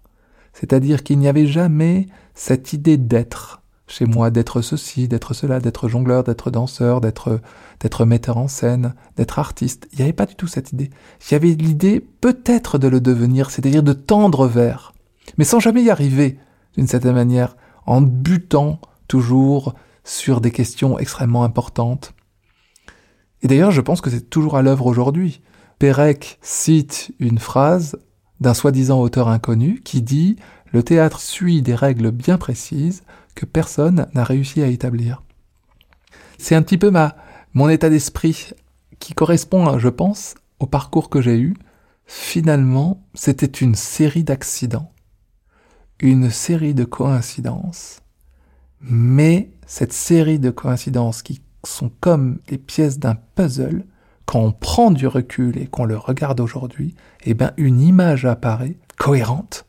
C'est-à-dire 0.54 1.04
qu'il 1.04 1.20
n'y 1.20 1.28
avait 1.28 1.48
jamais 1.48 2.08
cette 2.34 2.74
idée 2.74 2.98
d'être 2.98 3.62
chez 3.88 4.06
moi, 4.06 4.30
d'être 4.30 4.62
ceci, 4.62 5.08
d'être 5.08 5.34
cela, 5.34 5.60
d'être 5.60 5.90
jongleur, 5.90 6.24
d'être 6.24 6.52
danseur, 6.52 7.02
d'être 7.02 7.42
d'être 7.80 8.06
metteur 8.06 8.38
en 8.38 8.48
scène, 8.48 8.94
d'être 9.18 9.40
artiste. 9.40 9.88
Il 9.92 9.98
n'y 9.98 10.04
avait 10.04 10.14
pas 10.14 10.26
du 10.26 10.36
tout 10.36 10.48
cette 10.48 10.74
idée. 10.74 10.92
Il 11.22 11.34
y 11.34 11.36
avait 11.36 11.54
l'idée 11.54 12.00
peut-être 12.00 12.78
de 12.78 12.88
le 12.88 13.02
devenir, 13.02 13.50
c'est-à-dire 13.50 13.84
de 13.84 13.94
tendre 13.94 14.48
vers, 14.48 14.94
mais 15.38 15.44
sans 15.44 15.60
jamais 15.60 15.82
y 15.82 15.90
arriver 15.90 16.38
d'une 16.76 16.88
certaine 16.88 17.14
manière, 17.14 17.56
en 17.86 18.02
butant 18.02 18.80
toujours 19.08 19.74
sur 20.04 20.42
des 20.42 20.52
questions 20.52 20.98
extrêmement 21.00 21.44
importantes. 21.44 22.14
Et 23.42 23.48
d'ailleurs, 23.48 23.72
je 23.72 23.82
pense 23.82 24.02
que 24.02 24.10
c'est 24.10 24.30
toujours 24.30 24.58
à 24.58 24.62
l'œuvre 24.62 24.86
aujourd'hui. 24.86 25.42
Pérec 25.78 26.40
cite 26.42 27.12
une 27.20 27.40
phrase 27.40 27.98
d'un 28.42 28.54
soi-disant 28.54 29.00
auteur 29.00 29.28
inconnu 29.30 29.82
qui 29.84 30.02
dit 30.02 30.36
Le 30.72 30.84
théâtre 30.84 31.20
suit 31.20 31.62
des 31.62 31.76
règles 31.76 32.12
bien 32.12 32.38
précises 32.38 33.04
que 33.36 33.46
personne 33.46 34.08
n'a 34.14 34.24
réussi 34.24 34.62
à 34.62 34.68
établir. 34.68 35.24
C'est 36.38 36.56
un 36.56 36.62
petit 36.62 36.78
peu 36.78 36.92
mon 37.54 37.70
état 37.70 37.90
d'esprit 37.90 38.52
qui 39.00 39.14
correspond, 39.14 39.80
je 39.80 39.90
pense, 39.90 40.36
au 40.60 40.66
parcours 40.66 41.10
que 41.10 41.22
j'ai 41.22 41.40
eu. 41.40 41.56
Finalement, 42.06 43.04
c'était 43.14 43.46
une 43.46 43.76
série 43.76 44.24
d'accidents 44.24 44.92
une 46.00 46.30
série 46.30 46.74
de 46.74 46.86
coïncidences, 46.86 48.02
mais 48.82 49.52
cette 49.66 49.94
série 49.94 50.40
de 50.40 50.50
coïncidences 50.50 51.22
qui 51.22 51.42
sont 51.66 51.92
comme 52.00 52.40
les 52.50 52.58
pièces 52.58 53.00
d'un 53.00 53.16
puzzle, 53.16 53.86
quand 54.26 54.40
on 54.40 54.52
prend 54.52 54.92
du 54.92 55.08
recul 55.08 55.58
et 55.58 55.68
qu'on 55.68 55.86
le 55.86 55.98
regarde 55.98 56.40
aujourd'hui, 56.40 56.96
eh 57.26 57.34
bien 57.34 57.52
une 57.58 57.82
image 57.82 58.26
apparaît 58.26 58.78
cohérente, 58.98 59.66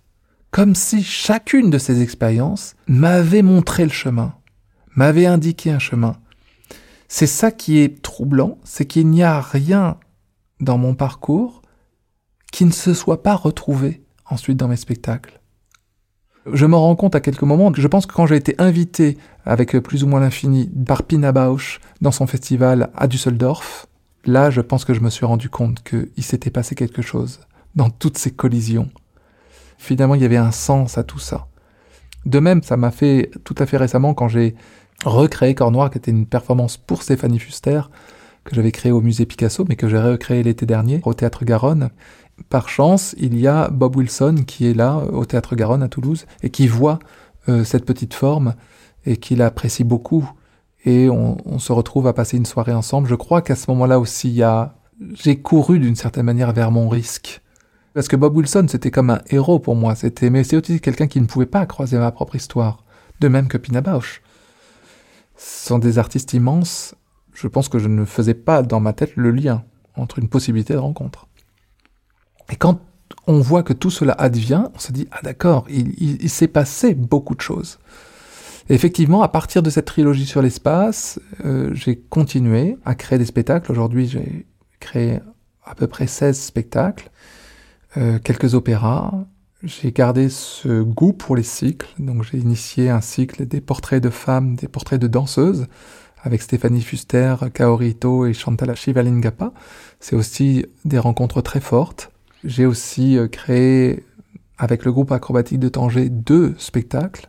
comme 0.50 0.74
si 0.74 1.02
chacune 1.02 1.70
de 1.70 1.78
ces 1.78 2.02
expériences 2.02 2.76
m'avait 2.86 3.42
montré 3.42 3.84
le 3.84 3.90
chemin, 3.90 4.34
m'avait 4.94 5.26
indiqué 5.26 5.70
un 5.70 5.78
chemin. 5.78 6.16
C'est 7.08 7.26
ça 7.26 7.50
qui 7.50 7.78
est 7.78 8.02
troublant, 8.02 8.58
c'est 8.62 8.86
qu'il 8.86 9.08
n'y 9.08 9.22
a 9.22 9.40
rien 9.40 9.96
dans 10.60 10.78
mon 10.78 10.94
parcours 10.94 11.62
qui 12.52 12.64
ne 12.64 12.72
se 12.72 12.94
soit 12.94 13.22
pas 13.22 13.34
retrouvé 13.34 14.04
ensuite 14.26 14.56
dans 14.56 14.68
mes 14.68 14.76
spectacles. 14.76 15.39
Je 16.46 16.64
me 16.64 16.74
rends 16.74 16.96
compte 16.96 17.14
à 17.14 17.20
quelques 17.20 17.42
moments, 17.42 17.70
je 17.74 17.86
pense 17.86 18.06
que 18.06 18.14
quand 18.14 18.26
j'ai 18.26 18.36
été 18.36 18.54
invité 18.58 19.18
avec 19.44 19.78
plus 19.80 20.04
ou 20.04 20.06
moins 20.06 20.20
l'infini 20.20 20.70
par 20.86 21.02
Pina 21.02 21.32
Bausch 21.32 21.80
dans 22.00 22.12
son 22.12 22.26
festival 22.26 22.90
à 22.96 23.08
Düsseldorf, 23.08 23.86
là 24.24 24.50
je 24.50 24.62
pense 24.62 24.86
que 24.86 24.94
je 24.94 25.00
me 25.00 25.10
suis 25.10 25.26
rendu 25.26 25.50
compte 25.50 25.82
qu'il 25.82 26.24
s'était 26.24 26.50
passé 26.50 26.74
quelque 26.74 27.02
chose 27.02 27.40
dans 27.74 27.90
toutes 27.90 28.16
ces 28.16 28.30
collisions. 28.30 28.88
Finalement, 29.76 30.14
il 30.14 30.22
y 30.22 30.24
avait 30.24 30.36
un 30.36 30.50
sens 30.50 30.98
à 30.98 31.04
tout 31.04 31.18
ça. 31.18 31.46
De 32.26 32.38
même, 32.38 32.62
ça 32.62 32.76
m'a 32.76 32.90
fait 32.90 33.30
tout 33.44 33.54
à 33.58 33.66
fait 33.66 33.76
récemment 33.76 34.14
quand 34.14 34.28
j'ai 34.28 34.54
recréé 35.04 35.54
Corps 35.54 35.70
Noir, 35.70 35.90
qui 35.90 35.98
était 35.98 36.10
une 36.10 36.26
performance 36.26 36.76
pour 36.76 37.02
Stéphanie 37.02 37.38
Fuster, 37.38 37.82
que 38.44 38.54
j'avais 38.54 38.72
créé 38.72 38.92
au 38.92 39.00
musée 39.00 39.26
Picasso, 39.26 39.64
mais 39.68 39.76
que 39.76 39.88
j'ai 39.88 39.98
recréé 39.98 40.42
l'été 40.42 40.66
dernier 40.66 41.00
au 41.04 41.14
théâtre 41.14 41.44
Garonne 41.44 41.90
par 42.48 42.68
chance, 42.68 43.14
il 43.18 43.38
y 43.38 43.46
a 43.46 43.68
Bob 43.68 43.96
Wilson 43.96 44.44
qui 44.46 44.66
est 44.66 44.74
là 44.74 44.96
au 44.96 45.24
Théâtre 45.24 45.54
Garonne 45.56 45.82
à 45.82 45.88
Toulouse 45.88 46.26
et 46.42 46.50
qui 46.50 46.66
voit 46.66 46.98
euh, 47.48 47.64
cette 47.64 47.84
petite 47.84 48.14
forme 48.14 48.54
et 49.06 49.16
qui 49.16 49.36
l'apprécie 49.36 49.84
beaucoup. 49.84 50.30
Et 50.84 51.10
on, 51.10 51.58
se 51.58 51.72
retrouve 51.72 52.06
à 52.06 52.14
passer 52.14 52.38
une 52.38 52.46
soirée 52.46 52.72
ensemble. 52.72 53.06
Je 53.06 53.14
crois 53.14 53.42
qu'à 53.42 53.54
ce 53.54 53.70
moment-là 53.70 54.00
aussi, 54.00 54.30
y 54.30 54.42
a... 54.42 54.76
j'ai 55.12 55.36
couru 55.36 55.78
d'une 55.78 55.94
certaine 55.96 56.24
manière 56.24 56.52
vers 56.52 56.70
mon 56.70 56.88
risque. 56.88 57.42
Parce 57.92 58.08
que 58.08 58.16
Bob 58.16 58.36
Wilson, 58.36 58.66
c'était 58.68 58.90
comme 58.90 59.10
un 59.10 59.20
héros 59.28 59.58
pour 59.58 59.76
moi. 59.76 59.94
C'était, 59.94 60.30
mais 60.30 60.42
c'est 60.42 60.56
aussi 60.56 60.80
quelqu'un 60.80 61.06
qui 61.06 61.20
ne 61.20 61.26
pouvait 61.26 61.44
pas 61.44 61.66
croiser 61.66 61.98
ma 61.98 62.12
propre 62.12 62.36
histoire. 62.36 62.84
De 63.20 63.28
même 63.28 63.48
que 63.48 63.58
Pina 63.58 63.82
Bausch. 63.82 64.22
Des 65.70 65.98
artistes 65.98 66.32
immenses. 66.32 66.94
Je 67.34 67.46
pense 67.46 67.68
que 67.68 67.78
je 67.78 67.88
ne 67.88 68.04
faisais 68.04 68.34
pas 68.34 68.62
dans 68.62 68.80
ma 68.80 68.92
tête 68.92 69.12
le 69.16 69.30
lien 69.30 69.64
entre 69.96 70.18
une 70.18 70.28
possibilité 70.28 70.74
de 70.74 70.78
rencontre. 70.78 71.28
Et 72.50 72.56
quand 72.56 72.80
on 73.26 73.40
voit 73.40 73.62
que 73.62 73.72
tout 73.72 73.90
cela 73.90 74.12
advient, 74.12 74.64
on 74.74 74.78
se 74.78 74.92
dit, 74.92 75.08
ah 75.12 75.20
d'accord, 75.22 75.66
il, 75.68 76.28
s'est 76.28 76.48
passé 76.48 76.94
beaucoup 76.94 77.34
de 77.34 77.40
choses. 77.40 77.78
Effectivement, 78.68 79.22
à 79.22 79.28
partir 79.28 79.62
de 79.62 79.70
cette 79.70 79.86
trilogie 79.86 80.26
sur 80.26 80.42
l'espace, 80.42 81.18
euh, 81.44 81.70
j'ai 81.74 81.96
continué 81.96 82.76
à 82.84 82.94
créer 82.94 83.18
des 83.18 83.24
spectacles. 83.24 83.70
Aujourd'hui, 83.70 84.06
j'ai 84.06 84.46
créé 84.78 85.20
à 85.64 85.74
peu 85.74 85.86
près 85.86 86.06
16 86.06 86.38
spectacles, 86.38 87.10
euh, 87.96 88.18
quelques 88.18 88.54
opéras. 88.54 89.12
J'ai 89.62 89.92
gardé 89.92 90.28
ce 90.28 90.82
goût 90.82 91.12
pour 91.12 91.36
les 91.36 91.42
cycles, 91.42 91.88
donc 91.98 92.22
j'ai 92.22 92.38
initié 92.38 92.90
un 92.90 93.00
cycle 93.00 93.46
des 93.46 93.60
portraits 93.60 94.02
de 94.02 94.08
femmes, 94.08 94.54
des 94.54 94.68
portraits 94.68 95.00
de 95.00 95.06
danseuses, 95.06 95.66
avec 96.22 96.40
Stéphanie 96.42 96.82
Fuster, 96.82 97.36
Kaori 97.52 97.90
Ito 97.90 98.26
et 98.26 98.32
Chantal 98.32 98.74
Shivalingapa. 98.76 99.52
C'est 99.98 100.16
aussi 100.16 100.64
des 100.84 100.98
rencontres 100.98 101.42
très 101.42 101.60
fortes. 101.60 102.10
J'ai 102.44 102.66
aussi 102.66 103.18
euh, 103.18 103.28
créé 103.28 104.04
avec 104.56 104.84
le 104.84 104.92
groupe 104.92 105.12
acrobatique 105.12 105.58
de 105.58 105.68
Tanger 105.68 106.08
deux 106.08 106.54
spectacles, 106.58 107.28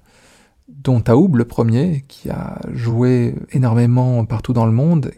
dont 0.69 1.01
Taoub 1.01 1.35
le 1.35 1.45
premier, 1.45 2.03
qui 2.07 2.29
a 2.29 2.59
joué 2.71 3.35
énormément 3.51 4.25
partout 4.25 4.53
dans 4.53 4.65
le 4.65 4.71
monde. 4.71 5.11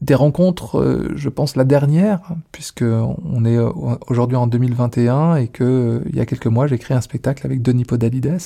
Des 0.00 0.14
rencontres, 0.14 0.78
euh, 0.78 1.12
je 1.14 1.28
pense 1.30 1.56
la 1.56 1.64
dernière, 1.64 2.34
puisque 2.52 2.84
on 2.84 3.44
est 3.44 3.56
euh, 3.56 3.70
aujourd'hui 4.08 4.36
en 4.36 4.46
2021 4.46 5.36
et 5.36 5.48
que 5.48 6.02
il 6.06 6.16
y 6.16 6.20
a 6.20 6.26
quelques 6.26 6.46
mois 6.46 6.66
j'ai 6.66 6.78
créé 6.78 6.96
un 6.96 7.00
spectacle 7.00 7.46
avec 7.46 7.62
Denis 7.62 7.84
Podalides, 7.84 8.38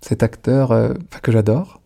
cet 0.00 0.22
acteur 0.22 0.94
que 1.22 1.32
j'adore. 1.32 1.80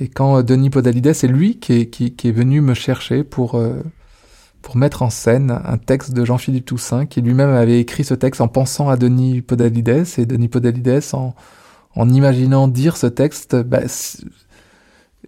Et 0.00 0.08
quand 0.08 0.42
Denis 0.42 0.70
Podalides, 0.70 1.12
c'est 1.12 1.28
lui 1.28 1.60
qui 1.60 1.74
est, 1.74 1.86
qui, 1.86 2.16
qui 2.16 2.28
est, 2.28 2.32
venu 2.32 2.60
me 2.60 2.74
chercher 2.74 3.22
pour 3.22 3.60
pour 4.64 4.78
mettre 4.78 5.02
en 5.02 5.10
scène 5.10 5.60
un 5.62 5.76
texte 5.76 6.14
de 6.14 6.24
Jean-Philippe 6.24 6.64
Toussaint, 6.64 7.04
qui 7.04 7.20
lui-même 7.20 7.50
avait 7.50 7.78
écrit 7.78 8.02
ce 8.02 8.14
texte 8.14 8.40
en 8.40 8.48
pensant 8.48 8.88
à 8.88 8.96
Denis 8.96 9.42
Podalides, 9.42 10.06
et 10.16 10.24
Denis 10.24 10.48
Podalides, 10.48 11.02
en, 11.12 12.08
imaginant 12.08 12.66
dire 12.66 12.96
ce 12.96 13.06
texte, 13.06 13.54
bah, 13.56 13.82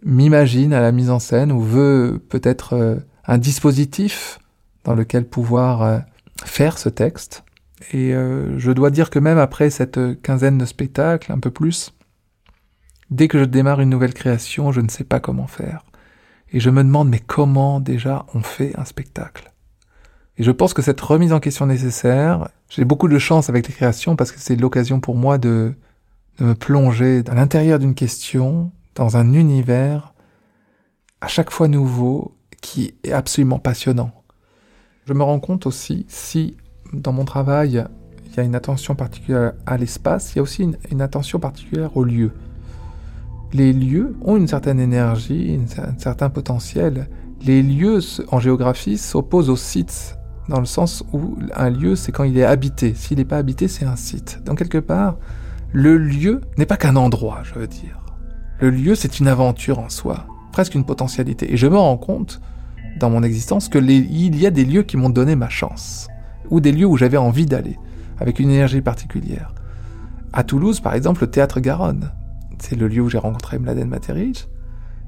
m'imagine 0.03 0.73
à 0.73 0.81
la 0.81 0.91
mise 0.91 1.11
en 1.11 1.19
scène, 1.19 1.53
ou 1.53 1.61
veut 1.61 2.19
peut-être 2.31 2.73
euh, 2.73 2.97
un 3.27 3.37
dispositif 3.37 4.39
dans 4.85 4.95
lequel 4.95 5.29
pouvoir 5.29 5.83
euh, 5.83 5.99
faire 6.47 6.79
ce 6.79 6.89
texte. 6.89 7.45
Et 7.93 8.15
euh, 8.15 8.59
je 8.59 8.73
dois 8.73 8.91
dire 8.91 9.11
que 9.11 9.19
même 9.19 9.39
après 9.39 9.69
cette 9.69 10.01
quinzaine 10.23 10.57
de 10.57 10.65
spectacles, 10.65 11.31
un 11.31 11.41
peu 11.41 11.51
plus, 11.51 11.93
dès 13.11 13.29
que 13.29 13.39
je 13.39 13.45
démarre 13.45 13.83
une 13.83 13.91
nouvelle 13.91 14.15
création, 14.15 14.73
je 14.73 14.81
ne 14.81 14.89
sais 14.89 15.05
pas 15.05 15.21
comment 15.21 15.47
faire. 15.47 15.85
Et 16.57 16.61
je 16.61 16.71
me 16.71 16.83
demande, 16.83 17.11
mais 17.11 17.19
comment 17.19 17.81
déjà 17.81 18.25
on 18.33 18.41
fait 18.41 18.75
un 18.79 18.87
spectacle? 18.87 19.53
Et 20.39 20.43
je 20.43 20.51
pense 20.51 20.73
que 20.73 20.81
cette 20.81 21.03
remise 21.03 21.35
en 21.35 21.39
question 21.39 21.67
nécessaire, 21.67 22.49
j'ai 22.71 22.87
beaucoup 22.87 23.09
de 23.09 23.19
chance 23.19 23.51
avec 23.51 23.69
les 23.69 23.75
créations 23.75 24.17
parce 24.17 24.33
que 24.33 24.41
c'est 24.41 24.57
l'occasion 24.57 24.99
pour 24.99 25.17
moi 25.17 25.37
de, 25.37 25.75
me 26.41 26.55
plonger 26.55 27.23
à 27.29 27.35
l'intérieur 27.35 27.79
d'une 27.79 27.95
question, 27.95 28.73
dans 28.95 29.19
un 29.19 29.35
univers 29.35 30.15
à 31.21 31.27
chaque 31.27 31.51
fois 31.51 31.69
nouveau 31.69 32.35
qui 32.63 32.95
est 33.05 33.13
absolument 33.13 33.59
passionnant. 33.59 34.13
Je 35.05 35.13
me 35.13 35.23
rends 35.23 35.41
compte 35.41 35.67
aussi 35.67 36.07
si 36.09 36.57
dans 36.95 37.13
mon 37.13 37.27
travail 37.27 37.85
il 38.29 38.35
y 38.35 38.41
a 38.41 38.43
une 38.43 38.55
attention 38.55 38.95
particulière 38.95 39.53
à 39.67 39.77
l'espace, 39.77 40.33
il 40.33 40.37
y 40.37 40.39
a 40.39 40.43
aussi 40.43 40.63
une, 40.63 40.79
une 40.91 41.03
attention 41.03 41.39
particulière 41.39 41.95
au 41.99 42.05
lieu 42.05 42.33
les 43.53 43.73
lieux 43.73 44.17
ont 44.23 44.37
une 44.37 44.49
certaine 44.49 44.81
énergie, 44.81 45.59
un 45.79 45.99
certain 45.99 46.31
potentiel. 46.31 47.09
Les 47.45 47.63
lieux 47.63 48.01
en 48.31 48.41
géographie 48.41 48.99
s'opposent 48.99 49.51
aux 49.51 49.57
sites, 49.57 50.17
dans 50.49 50.61
le 50.61 50.67
sens 50.67 51.05
où 51.13 51.37
un 51.55 51.71
lieu, 51.71 51.97
c'est 51.97 52.13
quand 52.13 52.25
il 52.25 52.39
est 52.39 52.45
habité. 52.45 52.95
S'il 52.95 53.19
n'est 53.19 53.25
pas 53.25 53.39
habité, 53.39 53.69
c'est 53.69 53.85
un 53.85 53.97
site. 53.97 54.43
Donc 54.45 54.59
quelque 54.59 54.79
part, 54.79 55.17
Le 55.73 55.99
lieu 55.99 56.41
n'est 56.57 56.65
pas 56.65 56.77
qu'un 56.77 56.97
endroit, 56.97 57.41
je 57.43 57.55
veux 57.55 57.67
dire. 57.67 58.01
Le 58.61 58.71
lieu, 58.71 58.95
c'est 58.95 59.19
une 59.19 59.29
aventure 59.29 59.79
en 59.79 59.91
soi, 59.91 60.27
presque 60.53 60.75
une 60.75 60.87
potentialité. 60.87 61.53
Et 61.53 61.57
je 61.57 61.67
me 61.67 61.77
rends 61.77 61.99
compte, 61.99 62.41
dans 62.99 63.11
mon 63.11 63.23
existence, 63.23 63.69
que 63.69 63.79
il 63.79 64.41
y 64.41 64.47
a 64.47 64.51
des 64.51 64.65
lieux 64.65 64.85
qui 64.85 64.97
m'ont 64.97 65.11
donné 65.11 65.37
ma 65.37 65.51
chance, 65.51 66.09
ou 66.49 66.61
des 66.61 66.73
lieux 66.73 66.87
où 66.87 66.97
j'avais 66.97 67.19
envie 67.19 67.45
d'aller, 67.45 67.79
avec 68.19 68.39
une 68.39 68.51
énergie 68.51 68.81
particulière. 68.81 69.53
À 70.33 70.45
Toulouse, 70.45 70.81
par 70.81 70.95
exemple, 70.95 71.23
le 71.23 71.31
théâtre 71.31 71.61
Garonne. 71.61 72.11
C'est 72.59 72.77
le 72.77 72.89
lieu 72.89 73.03
où 73.03 73.09
j'ai 73.09 73.19
rencontré 73.19 73.59
Mladen 73.59 73.89
Materij. 73.89 74.47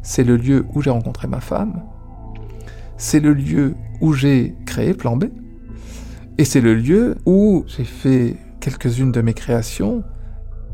C'est 0.02 0.24
le 0.24 0.36
lieu 0.36 0.66
où 0.74 0.82
j'ai 0.82 0.90
rencontré 0.90 1.28
ma 1.28 1.40
femme. 1.40 1.82
C'est 2.96 3.20
le 3.20 3.32
lieu 3.32 3.74
où 4.00 4.12
j'ai 4.12 4.54
créé 4.66 4.94
Plan 4.94 5.16
B. 5.16 5.26
Et 6.38 6.44
c'est 6.44 6.60
le 6.60 6.74
lieu 6.74 7.16
où 7.26 7.64
j'ai 7.66 7.84
fait 7.84 8.36
quelques-unes 8.60 9.12
de 9.12 9.20
mes 9.20 9.34
créations 9.34 10.04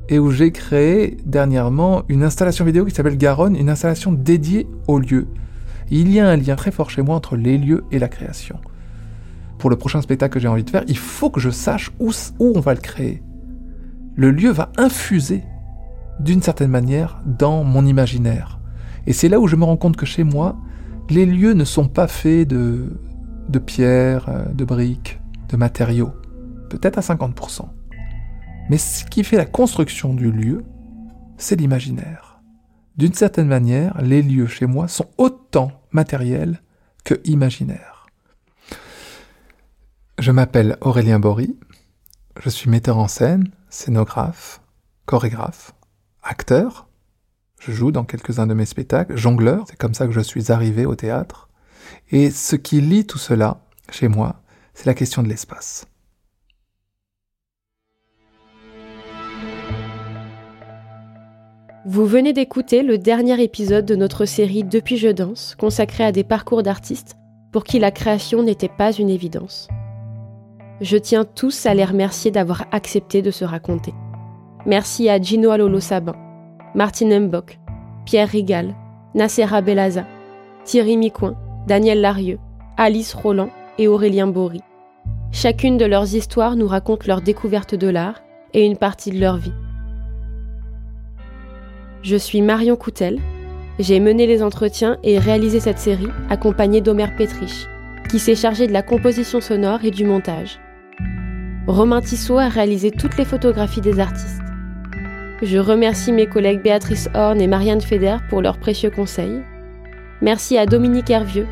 et 0.08 0.18
où 0.18 0.30
j'ai 0.30 0.52
créé 0.52 1.16
dernièrement 1.24 2.02
une 2.08 2.22
installation 2.22 2.64
vidéo 2.64 2.84
qui 2.84 2.94
s'appelle 2.94 3.16
Garonne, 3.16 3.56
une 3.56 3.70
installation 3.70 4.12
dédiée 4.12 4.66
au 4.86 4.98
lieu. 4.98 5.26
Il 5.90 6.10
y 6.10 6.20
a 6.20 6.28
un 6.28 6.36
lien 6.36 6.56
très 6.56 6.70
fort 6.70 6.90
chez 6.90 7.02
moi 7.02 7.16
entre 7.16 7.36
les 7.36 7.56
lieux 7.56 7.84
et 7.90 7.98
la 7.98 8.08
création. 8.08 8.58
Pour 9.58 9.70
le 9.70 9.76
prochain 9.76 10.02
spectacle 10.02 10.34
que 10.34 10.40
j'ai 10.40 10.48
envie 10.48 10.64
de 10.64 10.70
faire, 10.70 10.84
il 10.88 10.98
faut 10.98 11.30
que 11.30 11.40
je 11.40 11.50
sache 11.50 11.90
où 11.98 12.12
on 12.40 12.60
va 12.60 12.74
le 12.74 12.80
créer. 12.80 13.22
Le 14.16 14.30
lieu 14.30 14.50
va 14.50 14.70
infuser, 14.76 15.42
d'une 16.20 16.42
certaine 16.42 16.70
manière, 16.70 17.20
dans 17.24 17.64
mon 17.64 17.86
imaginaire. 17.86 18.60
Et 19.06 19.12
c'est 19.12 19.28
là 19.28 19.40
où 19.40 19.46
je 19.46 19.56
me 19.56 19.64
rends 19.64 19.76
compte 19.76 19.96
que 19.96 20.06
chez 20.06 20.24
moi, 20.24 20.56
les 21.10 21.26
lieux 21.26 21.52
ne 21.52 21.64
sont 21.64 21.88
pas 21.88 22.08
faits 22.08 22.48
de, 22.48 22.98
de 23.48 23.58
pierres, 23.58 24.28
euh, 24.28 24.44
de 24.46 24.64
briques, 24.64 25.20
de 25.48 25.56
matériaux. 25.56 26.12
Peut-être 26.70 26.98
à 26.98 27.02
50%. 27.02 27.68
Mais 28.70 28.78
ce 28.78 29.04
qui 29.04 29.24
fait 29.24 29.36
la 29.36 29.44
construction 29.44 30.14
du 30.14 30.30
lieu, 30.30 30.64
c'est 31.36 31.56
l'imaginaire. 31.56 32.40
D'une 32.96 33.12
certaine 33.12 33.48
manière, 33.48 34.00
les 34.00 34.22
lieux 34.22 34.46
chez 34.46 34.66
moi 34.66 34.88
sont 34.88 35.08
autant 35.18 35.72
matériels 35.90 36.62
que 37.04 37.20
imaginaires. 37.24 38.06
Je 40.18 40.30
m'appelle 40.30 40.78
Aurélien 40.80 41.18
Bory, 41.18 41.56
je 42.40 42.48
suis 42.48 42.70
metteur 42.70 42.98
en 42.98 43.08
scène, 43.08 43.50
scénographe, 43.68 44.62
chorégraphe, 45.06 45.74
acteur, 46.24 46.88
je 47.60 47.72
joue 47.72 47.92
dans 47.92 48.04
quelques-uns 48.04 48.46
de 48.46 48.54
mes 48.54 48.66
spectacles, 48.66 49.16
jongleur, 49.16 49.64
c'est 49.68 49.78
comme 49.78 49.94
ça 49.94 50.06
que 50.06 50.12
je 50.12 50.20
suis 50.20 50.50
arrivé 50.50 50.86
au 50.86 50.94
théâtre. 50.94 51.48
Et 52.10 52.30
ce 52.30 52.56
qui 52.56 52.80
lie 52.80 53.06
tout 53.06 53.18
cela, 53.18 53.60
chez 53.90 54.08
moi, 54.08 54.42
c'est 54.74 54.86
la 54.86 54.94
question 54.94 55.22
de 55.22 55.28
l'espace. 55.28 55.86
Vous 61.86 62.06
venez 62.06 62.32
d'écouter 62.32 62.82
le 62.82 62.96
dernier 62.96 63.42
épisode 63.42 63.84
de 63.84 63.94
notre 63.94 64.24
série 64.24 64.64
Depuis 64.64 64.96
je 64.96 65.08
danse, 65.08 65.54
consacrée 65.54 66.04
à 66.04 66.12
des 66.12 66.24
parcours 66.24 66.62
d'artistes 66.62 67.16
pour 67.52 67.62
qui 67.64 67.78
la 67.78 67.90
création 67.90 68.42
n'était 68.42 68.68
pas 68.68 68.90
une 68.90 69.10
évidence. 69.10 69.68
Je 70.80 70.96
tiens 70.96 71.24
tous 71.24 71.66
à 71.66 71.74
les 71.74 71.84
remercier 71.84 72.30
d'avoir 72.30 72.64
accepté 72.72 73.22
de 73.22 73.30
se 73.30 73.44
raconter. 73.44 73.92
Merci 74.66 75.10
à 75.10 75.20
Gino 75.20 75.50
Alolo 75.50 75.78
Sabin, 75.78 76.14
Martine 76.74 77.26
Mbok, 77.26 77.58
Pierre 78.06 78.30
Rigal, 78.30 78.74
Nacera 79.14 79.60
Belaza, 79.60 80.06
Thierry 80.64 80.96
Micoin, 80.96 81.36
Daniel 81.66 82.00
Larieux, 82.00 82.38
Alice 82.78 83.12
Roland 83.12 83.50
et 83.76 83.88
Aurélien 83.88 84.26
Bory. 84.26 84.62
Chacune 85.32 85.76
de 85.76 85.84
leurs 85.84 86.14
histoires 86.14 86.56
nous 86.56 86.66
raconte 86.66 87.06
leur 87.06 87.20
découverte 87.20 87.74
de 87.74 87.88
l'art 87.88 88.22
et 88.54 88.64
une 88.64 88.78
partie 88.78 89.10
de 89.10 89.20
leur 89.20 89.36
vie. 89.36 89.52
Je 92.00 92.16
suis 92.16 92.40
Marion 92.40 92.76
Coutel. 92.76 93.20
J'ai 93.78 94.00
mené 94.00 94.26
les 94.26 94.42
entretiens 94.42 94.96
et 95.02 95.18
réalisé 95.18 95.60
cette 95.60 95.78
série 95.78 96.08
accompagnée 96.30 96.80
d'Omer 96.80 97.14
Petrich, 97.18 97.66
qui 98.08 98.18
s'est 98.18 98.34
chargé 98.34 98.66
de 98.66 98.72
la 98.72 98.82
composition 98.82 99.42
sonore 99.42 99.84
et 99.84 99.90
du 99.90 100.06
montage. 100.06 100.58
Romain 101.66 102.00
Tissot 102.00 102.38
a 102.38 102.48
réalisé 102.48 102.90
toutes 102.90 103.18
les 103.18 103.24
photographies 103.24 103.80
des 103.82 104.00
artistes. 104.00 104.43
Je 105.42 105.58
remercie 105.58 106.12
mes 106.12 106.26
collègues 106.26 106.62
Béatrice 106.62 107.10
Horn 107.12 107.40
et 107.40 107.48
Marianne 107.48 107.80
Feder 107.80 108.16
pour 108.30 108.40
leurs 108.40 108.58
précieux 108.58 108.90
conseils. 108.90 109.42
Merci 110.22 110.56
à 110.56 110.64
Dominique 110.64 111.10
Hervieux, 111.10 111.46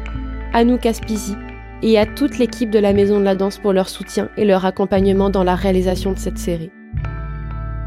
Anouk 0.52 0.86
Aspizi 0.86 1.34
et 1.82 1.98
à 1.98 2.06
toute 2.06 2.38
l'équipe 2.38 2.70
de 2.70 2.78
la 2.78 2.92
Maison 2.92 3.18
de 3.18 3.24
la 3.24 3.34
Danse 3.34 3.58
pour 3.58 3.72
leur 3.72 3.88
soutien 3.88 4.28
et 4.36 4.44
leur 4.44 4.64
accompagnement 4.64 5.30
dans 5.30 5.42
la 5.42 5.56
réalisation 5.56 6.12
de 6.12 6.18
cette 6.18 6.38
série. 6.38 6.70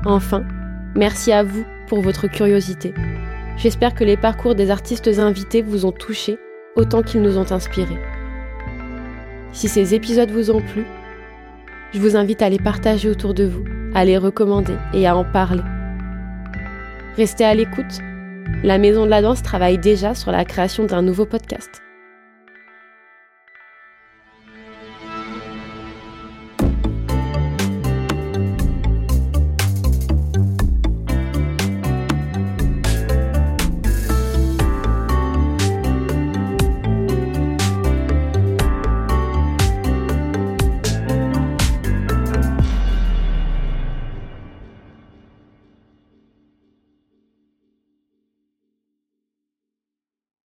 Enfin, 0.06 0.44
merci 0.96 1.32
à 1.32 1.44
vous 1.44 1.64
pour 1.88 2.02
votre 2.02 2.28
curiosité. 2.28 2.94
J'espère 3.56 3.96
que 3.96 4.04
les 4.04 4.18
parcours 4.18 4.54
des 4.54 4.72
artistes 4.72 5.08
invités 5.08 5.62
vous 5.62 5.86
ont 5.86 5.94
touché 5.94 6.38
autant 6.76 7.04
qu'ils 7.04 7.22
nous 7.22 7.38
ont 7.38 7.52
inspirés. 7.54 8.00
Si 9.54 9.70
ces 9.70 9.96
épisodes 9.96 10.30
vous 10.30 10.52
ont 10.52 10.62
plu, 10.62 10.86
je 11.94 12.00
vous 12.00 12.18
invite 12.18 12.42
à 12.42 12.50
les 12.50 12.60
partager 12.60 13.10
autour 13.10 13.34
de 13.34 13.46
vous, 13.46 13.64
à 13.94 14.04
les 14.04 14.18
recommander 14.18 14.76
et 14.94 15.08
à 15.08 15.16
en 15.16 15.24
parler. 15.24 15.64
Restez 17.17 17.45
à 17.45 17.54
l'écoute. 17.54 17.99
La 18.63 18.78
Maison 18.78 19.06
de 19.06 19.10
la 19.10 19.21
Danse 19.21 19.41
travaille 19.41 19.78
déjà 19.78 20.15
sur 20.15 20.32
la 20.32 20.43
création 20.43 20.84
d'un 20.84 21.01
nouveau 21.01 21.25
podcast. 21.25 21.85